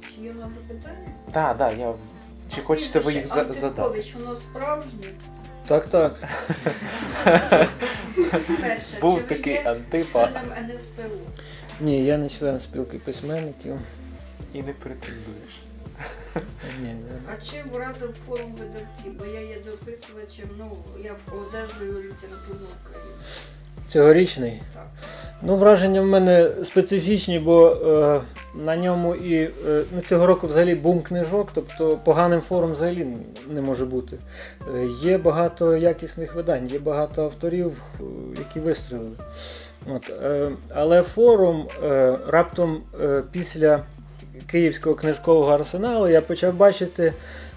[0.00, 1.08] Чи є у нас запитання?
[1.32, 1.94] Так, так, я.
[2.54, 4.24] Чи хочете ви їх за- Антипович, задати?
[4.24, 4.90] воно справжнє?
[5.66, 6.22] Так, так.
[8.60, 11.02] Перше, Був чи ви такий є Антипа членом НСПУ?
[11.80, 13.78] Ні, я не член спілки письменників.
[14.54, 15.62] і не претендуєш.
[17.28, 19.18] А чим вразив форум видавців?
[19.18, 23.14] Бо я є дописувачем, ну я одержую літературну Україну.
[23.88, 24.62] Цьогорічний.
[24.74, 24.86] Так.
[25.42, 28.20] Ну, враження в мене специфічні, бо е,
[28.54, 29.50] на ньому і е,
[29.92, 33.06] ну, цього року взагалі бум книжок, тобто поганим форум взагалі
[33.48, 34.18] не може бути.
[34.74, 38.02] Е, є багато якісних видань, є багато авторів, е,
[38.38, 39.16] які вистрілили.
[39.86, 43.80] От, е, але форум е, раптом е, після
[44.46, 47.12] Київського книжкового арсеналу я почав бачити,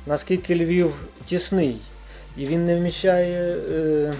[0.05, 1.77] наскільки Львів тісний.
[2.37, 4.13] І він не вміщає е,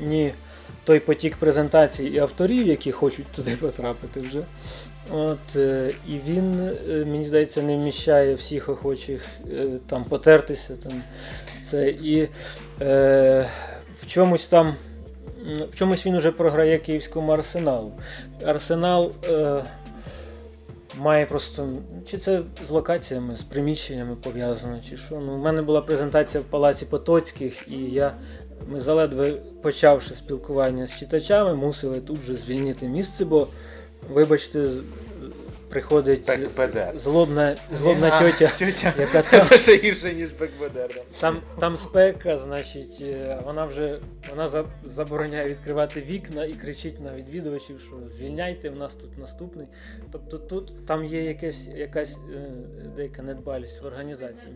[0.00, 0.32] ні
[0.84, 4.42] той потік презентацій і авторів, які хочуть туди потрапити вже.
[5.10, 10.74] От, е, і він, е, мені здається, не вміщає всіх охочих е, там потертися.
[10.82, 11.02] Там,
[11.70, 12.28] це, і
[12.80, 13.48] е,
[14.02, 14.74] в чомусь там.
[15.72, 17.92] В чомусь він уже програє київському арсеналу.
[18.44, 19.64] Арсенал е,
[20.96, 21.68] має просто.
[22.10, 25.20] Чи це з локаціями, з приміщеннями пов'язано, чи що.
[25.20, 28.14] Ну, у мене була презентація в Палаці Потоцьких, і я
[28.68, 29.30] ми заледве
[29.62, 33.48] почавши спілкування з читачами, мусили тут же звільнити місце, бо,
[34.10, 34.66] вибачте,
[35.68, 36.98] приходить Бекбедер.
[36.98, 38.94] злобна, злобна А, тьотя, тьотя.
[38.98, 40.88] яка там, Це ще гірше, ніж Бекбедер.
[40.94, 41.02] да.
[41.20, 43.98] там, там спека, значить, е, вона вже
[44.30, 49.66] вона забороняє відкривати вікна і кричить на відвідувачів, що звільняйте, в нас тут наступний.
[50.12, 52.50] Тобто тут там є якась, якась е,
[52.96, 54.52] деяка недбалість в організації.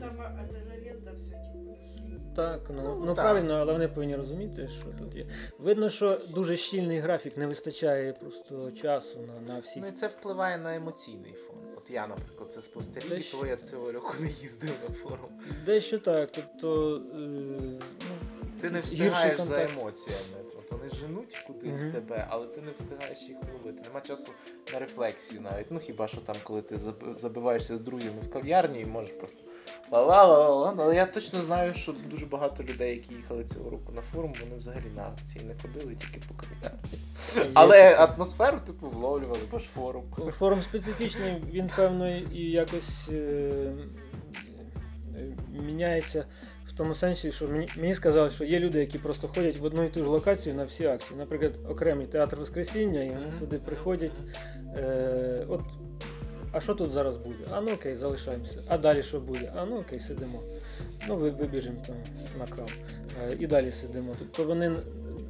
[2.36, 3.14] Так, ну, Ну, ну, так.
[3.14, 5.26] правильно, але вони повинні розуміти, що тут є.
[5.58, 9.80] Видно, що дуже щільний графік, не вистачає просто часу на, на всі.
[9.80, 11.56] Ну і це впливає на емоційний фон.
[11.76, 13.36] От я, наприклад, це спостерігаю, Дещо...
[13.36, 15.30] того я цього року не їздив на форум.
[15.66, 16.96] Дещо так, тобто.
[17.14, 17.78] Е, ну,
[18.60, 20.41] Ти не встигаєш за емоціями.
[20.82, 21.92] Вони женуть кудись Мгм.
[21.92, 23.88] тебе, але ти не встигаєш їх вловити.
[23.88, 24.32] Нема часу
[24.72, 25.66] на рефлексію навіть.
[25.70, 26.78] Ну хіба що там, коли ти
[27.14, 29.42] забиваєшся з друзями в кав'ярні і можеш просто
[29.90, 30.74] ла-ла-ла-ла.
[30.78, 34.56] Але я точно знаю, що дуже багато людей, які їхали цього року на форум, вони
[34.56, 36.98] взагалі на акції не ходили, тільки по кав'ярні.
[37.54, 40.04] Але атмосферу типу вловлювали, бо ж форум.
[40.30, 43.14] Форум специфічний, він певно і якось е,
[45.16, 46.26] е, міняється
[46.74, 49.84] в тому сенсі, що мені, мені сказали, що є люди, які просто ходять в одну
[49.84, 51.18] і ту ж локацію на всі акції.
[51.18, 54.12] Наприклад, окремий театр Воскресіння, і вони туди приходять.
[54.76, 55.60] Е, от,
[56.52, 57.44] а що тут зараз буде?
[57.50, 58.62] А ну окей, залишаємося.
[58.68, 59.52] А далі що буде?
[59.56, 60.42] А ну окей, сидимо.
[61.08, 61.96] Ну, ви- вибіжимо там
[62.38, 62.70] на крав.
[63.22, 64.14] Е, і далі сидимо.
[64.18, 64.76] Тобто вони,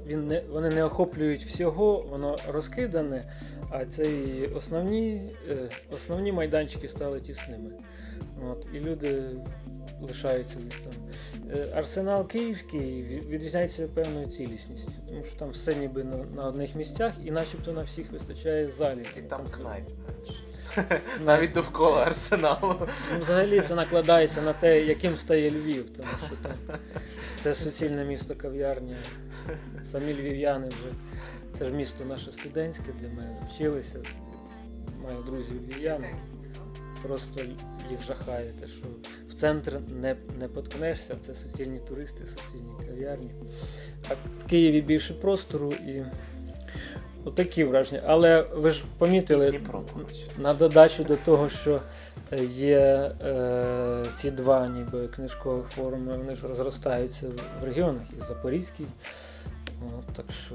[0.06, 3.24] він не, вони не охоплюють всього, воно розкидане,
[3.70, 4.06] а це
[4.54, 7.70] основні, е, основні майданчики стали тісними.
[8.50, 9.22] От, і люди
[10.00, 10.92] лишаються десь там.
[11.54, 17.12] Е, Арсенал київський відрізняється певною цілісністю, тому що там все ніби на, на одних місцях
[17.24, 19.14] і начебто на всіх вистачає залів.
[19.18, 20.42] І там кнайп менше.
[21.24, 22.74] Навіть довкола арсеналу.
[22.80, 26.76] Ну, взагалі це накладається на те, яким стає Львів, тому що там
[27.42, 28.96] це суцільне місто кав'ярні.
[29.84, 30.92] Самі львів'яни вже.
[31.58, 33.98] Це ж місто наше студентське, де ми вчилися.
[35.02, 36.04] Маю друзів львів'ян.
[37.02, 37.40] Просто
[37.90, 38.86] їх жахає те, що
[39.28, 43.30] в центр не, не поткнешся, це суцільні туристи, суцільні кав'ярні.
[44.10, 46.02] А в Києві більше простору і
[47.24, 48.02] отакі враження.
[48.06, 49.60] Але ви ж помітили,
[50.38, 51.80] на додачу до того, що
[52.32, 52.78] е, є
[53.24, 57.26] е, ці два ніби книжкових форуми, вони ж розростаються
[57.62, 58.86] в регіонах, і Запорізький,
[59.86, 60.54] от, так що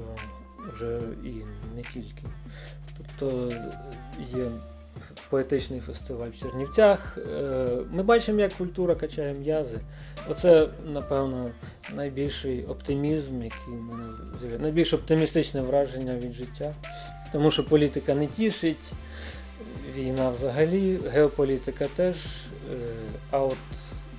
[0.72, 1.32] вже і
[1.76, 2.22] не тільки.
[2.96, 3.52] Тобто
[4.36, 4.44] є
[5.30, 7.18] поетичний фестиваль в Чернівцях.
[7.18, 9.78] Е, Ми бачимо, як культура качає м'язи.
[10.30, 11.50] Оце, напевно,
[11.94, 14.04] найбільший оптимізм, який мене
[14.38, 16.74] з'являється, найбільш оптимістичне враження від життя.
[17.32, 18.92] Тому що політика не тішить,
[19.96, 22.16] війна взагалі, геополітика теж.
[22.72, 22.76] е,
[23.30, 23.56] А от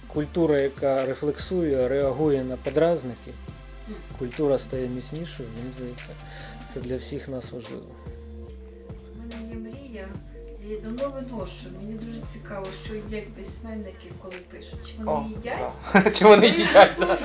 [0.07, 3.31] культура, яка рефлексує, реагує на подразники,
[4.19, 6.09] культура стає міцнішою, мені здається,
[6.73, 7.83] це для всіх нас важливо.
[10.69, 11.65] І давно виношу.
[11.81, 14.79] Мені дуже цікаво, що їдять письменники, коли пишуть.
[14.87, 15.59] Чи вони О, їдять?
[16.03, 16.11] да.
[16.11, 17.17] Чи вони їдять да,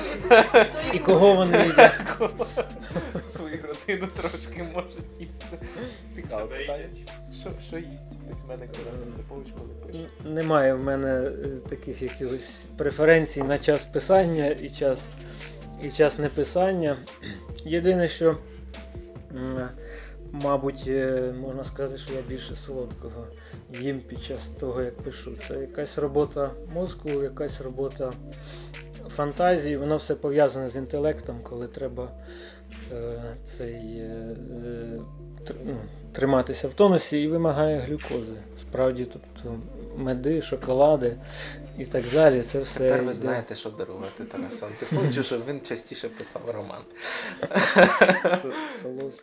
[0.93, 2.01] І кого вони їдять?
[3.29, 5.57] свою родину трошки можуть їсти?
[6.11, 6.87] Цікаве питання.
[7.41, 10.05] Що, що їсть письменник Тарас Антипович, коли пише?
[10.25, 11.31] Немає в мене е,
[11.69, 15.09] таких якихось преференцій на час писання і час,
[15.83, 16.97] і час неписання.
[17.65, 18.37] Єдине, що,
[19.35, 19.69] м,
[20.43, 23.27] мабуть, е, можна сказати, що я більше солодкого
[23.71, 25.31] їм під час того, як пишу.
[25.47, 28.11] Це якась робота мозку, якась робота
[29.09, 32.11] фантазії, воно все пов'язане з інтелектом, коли треба
[32.91, 34.35] е, цей, е,
[35.49, 35.77] е, ну,
[36.11, 38.37] триматися в тонусі і вимагає глюкози.
[38.61, 39.59] Справді, тобто
[39.97, 41.17] меди, шоколади
[41.77, 42.41] і так далі.
[42.41, 43.13] Це все Тепер ви йде.
[43.13, 46.81] знаєте, що дарувати Тарасу Антиповичу, щоб він частіше писав роман.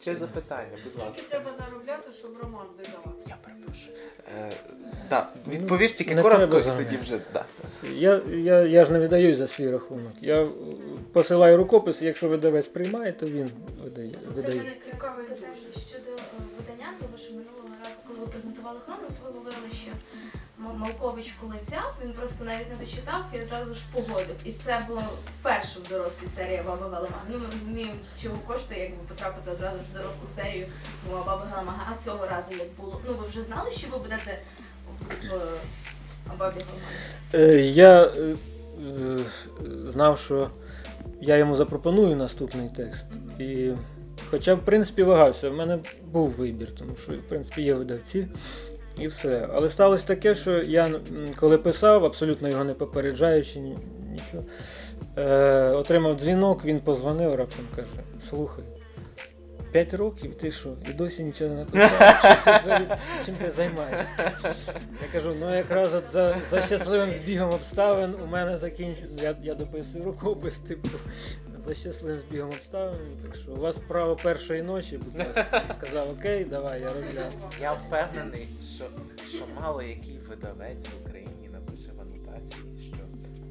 [0.01, 1.13] Ще запитання, будь ласка.
[1.13, 3.29] Скільки треба заробляти, щоб роман видавався?
[3.29, 3.97] Я перепрошую.
[5.13, 7.19] Е, відповіш тільки не коротко, і тоді вже.
[7.33, 7.45] Да.
[7.93, 10.13] Я, я, я ж не видаюсь за свій рахунок.
[10.21, 10.47] Я е,
[11.13, 13.51] посилаю рукопис, якщо видавець приймає, то він
[13.85, 14.11] видає.
[14.43, 15.27] Це мене цікавить
[20.71, 24.37] Малкович, коли взяв, він просто навіть не дочитав і одразу ж погодив.
[24.45, 25.03] І це було
[25.41, 27.23] вперше в дорослій серії Баба Галамага.
[27.31, 27.93] Ну ми розуміємо,
[28.23, 30.67] чого коштує, якби потрапити одразу ж в дорослу серію
[31.27, 31.93] Баби Галамага.
[31.93, 33.01] А цього разу як було?
[33.09, 34.39] Ну ви вже знали, що ви будете
[35.23, 35.31] в,
[36.39, 36.91] Бабі Галамага?
[37.35, 38.37] Е, Я е,
[38.81, 39.19] е,
[39.87, 40.51] знав, що
[41.21, 43.07] я йому запропоную наступний текст.
[43.39, 43.71] І
[44.31, 48.29] хоча, в принципі, вагався, в мене був вибір, тому що, в принципі, є видавці
[48.99, 49.49] і все.
[49.55, 50.91] Але сталося таке, що я,
[51.37, 53.79] коли писав, абсолютно його не попереджаючи, ні-
[54.11, 54.45] нічого,
[55.19, 57.89] е, отримав дзвінок, він позвонив, раптом каже:
[58.31, 58.65] слухай.
[59.73, 60.69] П'ять років, ти що?
[60.91, 62.65] І досі нічого не написав.
[63.27, 64.33] Чим ти займаєшся?
[65.03, 69.25] Я кажу, ну якраз от за, за щасливим збігом обставин у мене закінчується.
[69.25, 70.89] Я, я дописую рукопис, типу,
[71.67, 73.17] за щасливим збігом обставин.
[73.23, 75.63] Так що у вас право першої ночі, будь ласка.
[75.83, 77.31] Сказав, окей, давай, я розгляну.
[77.61, 78.85] Я впевнений, що,
[79.29, 82.99] що мало який видавець в Україні напише в анотації, що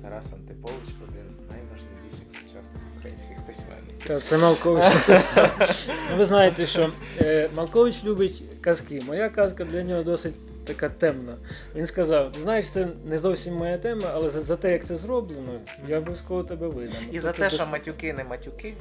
[0.03, 4.07] Тарас Антипович один з найважливіших сучасних українських письменників.
[4.07, 4.85] Та, Це Малкович.
[6.11, 6.91] Ну, ви знаєте, що
[7.21, 9.01] е, Малкович любить казки.
[9.07, 10.33] Моя казка для нього досить
[10.63, 11.37] така темна.
[11.75, 15.59] Він сказав: знаєш, це не зовсім моя тема, але за, за те, як це зроблено,
[15.87, 16.95] я обов'язково тебе видам.
[17.11, 18.73] І за Тобто, те, що матюки не матюки,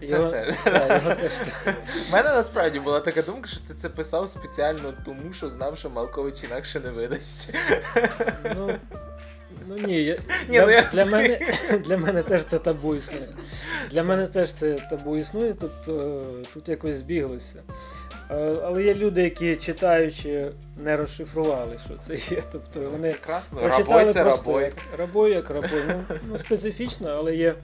[0.00, 0.54] це його, те.
[2.08, 5.90] У мене насправді була така думка, що ти це писав спеціально тому, що знав, що
[5.90, 7.54] Малкович інакше не видасть.
[8.56, 8.70] Ну,
[9.68, 10.18] ну ні, я,
[10.48, 11.40] Ні, для, ну я для, мене,
[11.84, 13.28] для мене теж це табу існує.
[13.90, 16.22] Для мене теж це табу існує, тобто
[16.54, 17.62] тут якось збіглося.
[18.30, 22.42] Але є люди, які читаючи, не розшифрували, що це є.
[22.52, 24.62] Тобто вони Прекрасно, прочитали рабой це просто рабой.
[24.64, 25.82] як рабой, як рабой.
[25.88, 27.54] Ну, ну, специфічно, але є,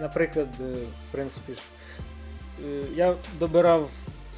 [0.00, 0.64] наприклад, е,
[1.08, 1.58] в принципі ж,
[2.64, 3.88] е, я добирав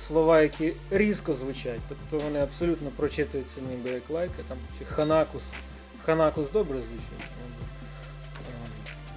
[0.07, 5.43] слова, які різко звучать, тобто вони абсолютно прочитуються ніби як лайка, там, чи ханакус.
[6.05, 7.27] Ханакус добре звучить.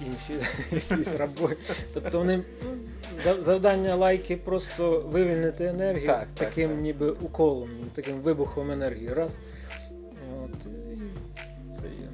[0.00, 0.46] Інші
[0.90, 1.56] якісь рабой.
[1.94, 2.42] Тобто вони
[3.38, 6.80] завдання лайки просто вивільнити енергію Так, так, таким так.
[6.80, 9.12] ніби уколом, таким вибухом енергії.
[9.12, 9.36] Раз.
[10.44, 10.96] От, і
[11.80, 12.08] це є.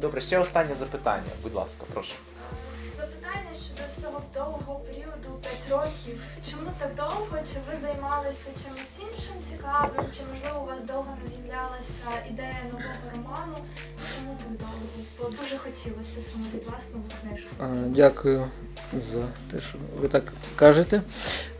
[0.00, 2.14] Добре, ще останнє запитання, будь ласка, прошу.
[2.96, 6.22] Запитання щодо цього довгого періоду 5 років.
[6.50, 7.38] Чому так довго?
[7.52, 10.04] Чи ви займалися чимось іншим цікавим?
[10.16, 13.56] Чи можливо у вас довго не з'являлася ідея нового роману?
[15.18, 17.48] Бо дуже хотілося саме від вас нову книжку.
[17.58, 18.46] А, Дякую
[19.12, 19.20] за
[19.50, 21.02] те, що ви так кажете.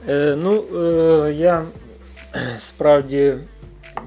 [0.08, 1.64] Е, ну, е, я
[2.68, 3.34] справді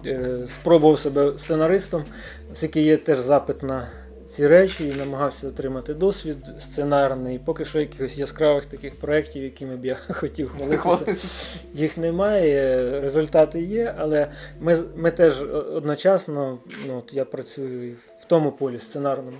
[0.05, 2.03] е, спробував себе сценаристом,
[2.51, 3.88] оскільки є теж запит на
[4.30, 7.39] ці речі і намагався отримати досвід сценарний.
[7.39, 11.28] Поки що якихось яскравих таких проєктів, якими б я хотів хвалитися,
[11.73, 13.01] їх немає.
[13.01, 14.28] Результати є, але
[14.59, 15.41] ми, ми теж
[15.73, 19.38] одночасно, ну, от я працюю і в тому полі сценарному.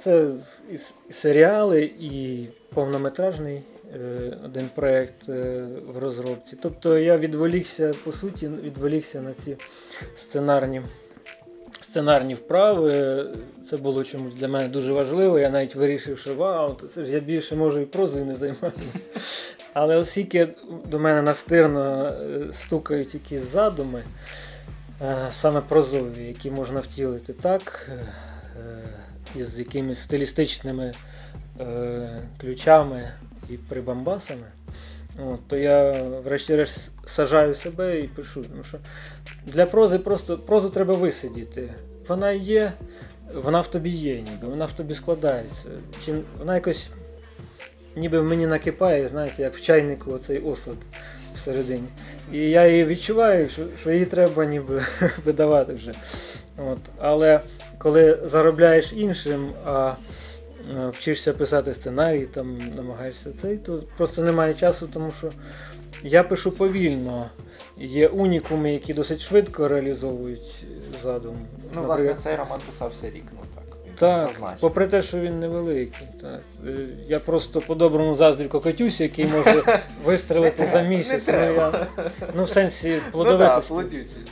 [0.00, 0.30] Це
[0.72, 3.62] і, серіали, і повнометражний
[3.94, 6.56] е, один проєкт е, в розробці.
[6.62, 9.56] Тобто я відволікся, по суті, відволікся на ці
[10.16, 10.82] сценарні,
[11.82, 13.24] сценарні вправи.
[13.70, 15.38] Це було чомусь для мене дуже важливо.
[15.38, 18.98] Я навіть вирішив, що вау, це ж я більше можу і прозою не займатися.
[19.72, 20.48] Але оскільки
[20.86, 24.02] до мене настирно е, стукають якісь задуми,
[25.32, 28.82] саме прозові, які можна втілити так, е, е,
[29.36, 30.92] із якимись стилістичними
[31.60, 33.12] е, ключами
[33.48, 34.46] і прибамбасами,
[35.48, 38.42] то я врешті-решт сажаю себе і пишу.
[38.42, 38.78] Тому що
[39.46, 41.74] для прози просто прозу треба висидіти.
[42.08, 42.72] Вона є,
[43.34, 45.68] вона в тобі є, ніби, вона в тобі складається.
[46.04, 46.88] Чи вона якось
[47.96, 50.76] ніби в мені накипає, знаєте, як в чайнику цей осад
[51.34, 51.88] всередині.
[52.32, 54.82] І я її відчуваю, що, що її треба ніби
[55.24, 55.92] видавати вже.
[56.56, 56.78] От.
[56.98, 57.40] Але
[57.78, 59.94] коли заробляєш іншим, а
[60.70, 65.30] е, вчишся писати сценарій, там намагаєшся цей, то просто немає часу, тому що
[66.02, 67.30] я пишу повільно.
[67.76, 70.64] Є унікуми, які досить швидко реалізовують
[71.02, 71.36] задум.
[71.74, 73.40] Ну, власне, цей роман писався рік, ну
[74.00, 74.20] так.
[74.20, 74.60] Зазначити.
[74.60, 76.06] попри те, що він невеликий.
[76.20, 76.40] Так.
[76.66, 76.70] Е,
[77.08, 79.62] Я просто по-доброму заздрю кокотюсі, який може
[80.04, 81.26] вистрелити за місяць.
[81.26, 81.86] не Ну, треба.
[81.98, 83.64] я, ну, в сенсі Ну так,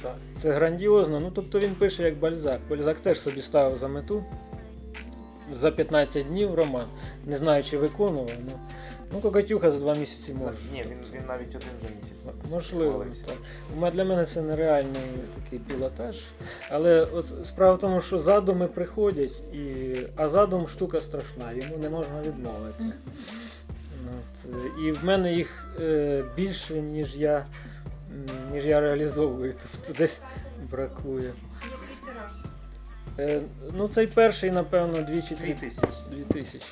[0.02, 0.14] так.
[0.42, 1.20] Це грандіозно.
[1.20, 2.60] Ну, тобто він пише як Бальзак.
[2.70, 4.24] Бальзак теж собі ставив за мету
[5.52, 6.86] за 15 днів роман.
[7.26, 8.30] Не знаю, чи виконував.
[8.46, 8.52] Ну,
[9.12, 10.58] ну Кокотюха за два місяці може.
[10.72, 12.54] Ні, він, він навіть один за місяць написав.
[12.56, 13.06] Можливо,
[13.80, 13.92] так.
[13.94, 15.02] Для мене це нереальний
[15.44, 16.24] такий пілотаж.
[16.70, 19.94] Але от справа в тому, що задуми приходять, і...
[20.16, 22.84] а задум штука страшна, йому не можна відмовити.
[24.08, 24.54] От.
[24.54, 27.46] е, І в мене їх е, більше, ніж я,
[28.52, 29.54] ніж я реалізовую.
[29.62, 30.20] Тобто десь
[30.70, 31.32] бракує.
[33.18, 33.40] Е,
[33.74, 35.88] ну, цей перший, напевно, дві чи Дві тисячі.
[36.10, 36.66] Дві тисячі.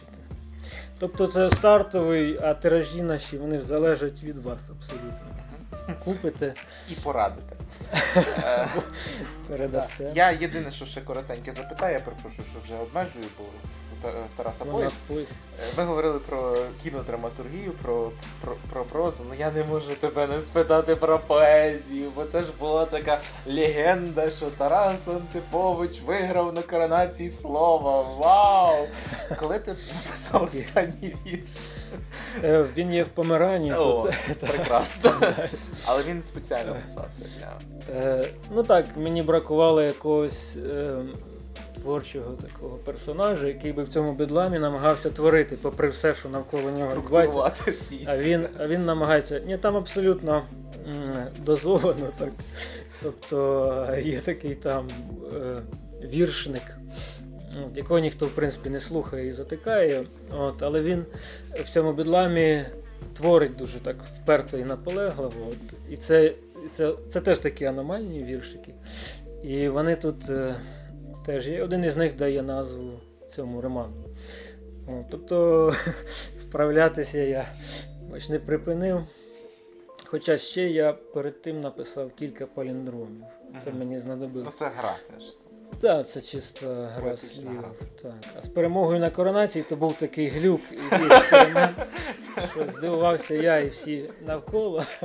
[0.99, 5.37] Тобто це стартовий, а тиражі наші вони ж залежать від вас абсолютно.
[6.05, 6.55] Купите,
[6.91, 7.57] І порадити.
[8.43, 8.69] Е,
[9.49, 10.13] передасте.
[10.15, 13.45] Я єдине, що ще коротеньке запитаю, я перепрошую, що вже обмежую, бо
[14.03, 15.31] в Тараса Вона поїзд.
[15.61, 19.25] Е, Ви говорили про кінодраматургію, про, про, про прозу.
[19.29, 24.31] Ну я не можу тебе не спитати про поезію, бо це ж була така легенда,
[24.31, 28.03] що Тарас Антипович виграв на коронації слова.
[28.03, 28.87] Вау!
[29.41, 29.71] Коли ти
[30.05, 31.41] написав останній вірш?
[32.45, 33.73] Е, Він є в Померані.
[33.75, 35.13] О, Тут, прекрасно.
[35.87, 37.59] Але він спеціально писався для.
[37.95, 40.95] е, ну так, мені бракувало якогось е,
[41.87, 46.97] творчого такого персонажа, який би в цьому бедламі намагався творити, попри все, що навколо нього
[46.97, 47.73] відбувається.
[48.09, 49.39] А він, а він намагається.
[49.47, 50.43] Ні, там абсолютно
[51.45, 52.33] дозовано так.
[53.03, 54.89] Тобто е, є такий там
[55.35, 55.63] е,
[56.07, 56.63] віршник,
[57.67, 60.07] от, якого ніхто в принципі не слухає і затикає.
[60.31, 61.05] От, але він
[61.53, 62.65] в цьому бідламі
[63.17, 65.49] творить дуже так вперто і наполегливо.
[65.49, 66.33] От, і це,
[66.73, 68.75] це, це теж такі аномальні віршики.
[69.43, 70.55] І вони тут е,
[71.27, 71.63] теж є.
[71.65, 72.93] Один із них дає назву
[73.29, 74.05] цьому роману.
[75.11, 75.73] Тобто
[76.49, 77.47] вправлятися я
[78.11, 79.03] Бач, не припинив.
[80.05, 83.25] Хоча ще я перед тим написав кілька паліндромів.
[83.65, 83.79] Це Мгм.
[83.79, 84.51] мені Ну знадобилося.
[84.51, 85.25] це гра теж.
[85.81, 87.59] Так, це чисто гра Поетична слів.
[87.59, 87.71] гра.
[88.03, 88.15] Так.
[88.39, 91.77] А з перемогою на коронації то був такий глюк і експеримент,
[92.53, 94.83] що здивувався я і всі навколо.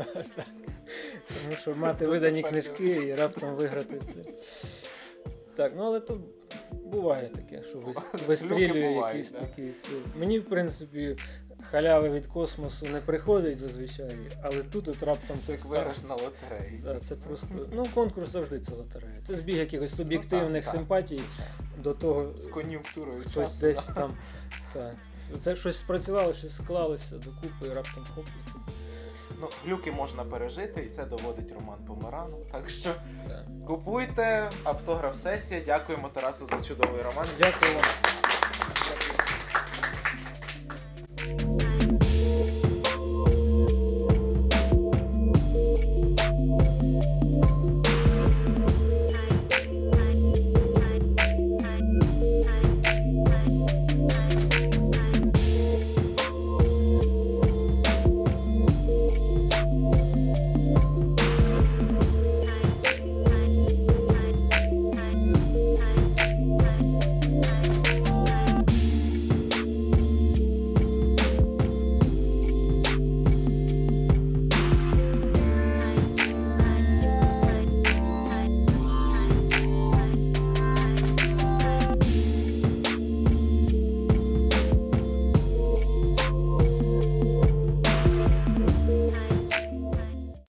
[1.28, 4.32] Тому що мати видані книжки і раптом виграти це.
[5.56, 6.22] Так, ну але то
[6.86, 7.80] буває таке, що
[8.28, 9.39] вистрілює якісь да.
[9.39, 9.70] такі.
[10.20, 11.16] Мені, в принципі,
[11.72, 16.16] халяви від космосу не приходить зазвичай, але тут от раптом це Це як виграш на
[16.16, 16.82] лотереї.
[16.84, 17.47] Да, це просто.
[17.74, 19.22] Ну, конкурс завжди це лотерея.
[19.28, 21.22] Це збіг якихось суб'єктивних Ну, так, так, симпатій
[21.84, 23.62] до того, З кон'юнктурою хтось часу.
[23.62, 23.93] десь да.
[23.93, 24.18] там.
[24.74, 24.95] Так.
[25.43, 28.26] Це щось спрацювало, щось склалося докупи, і раптом хоп.
[29.42, 32.38] Ну, глюки можна пережити, і це доводить Роман Помарану.
[32.52, 32.89] Так що
[33.68, 35.62] купуйте автограф сесія.
[35.66, 37.26] Дякуємо Тарасу за чудовий роман.
[37.39, 37.84] Дякую вам.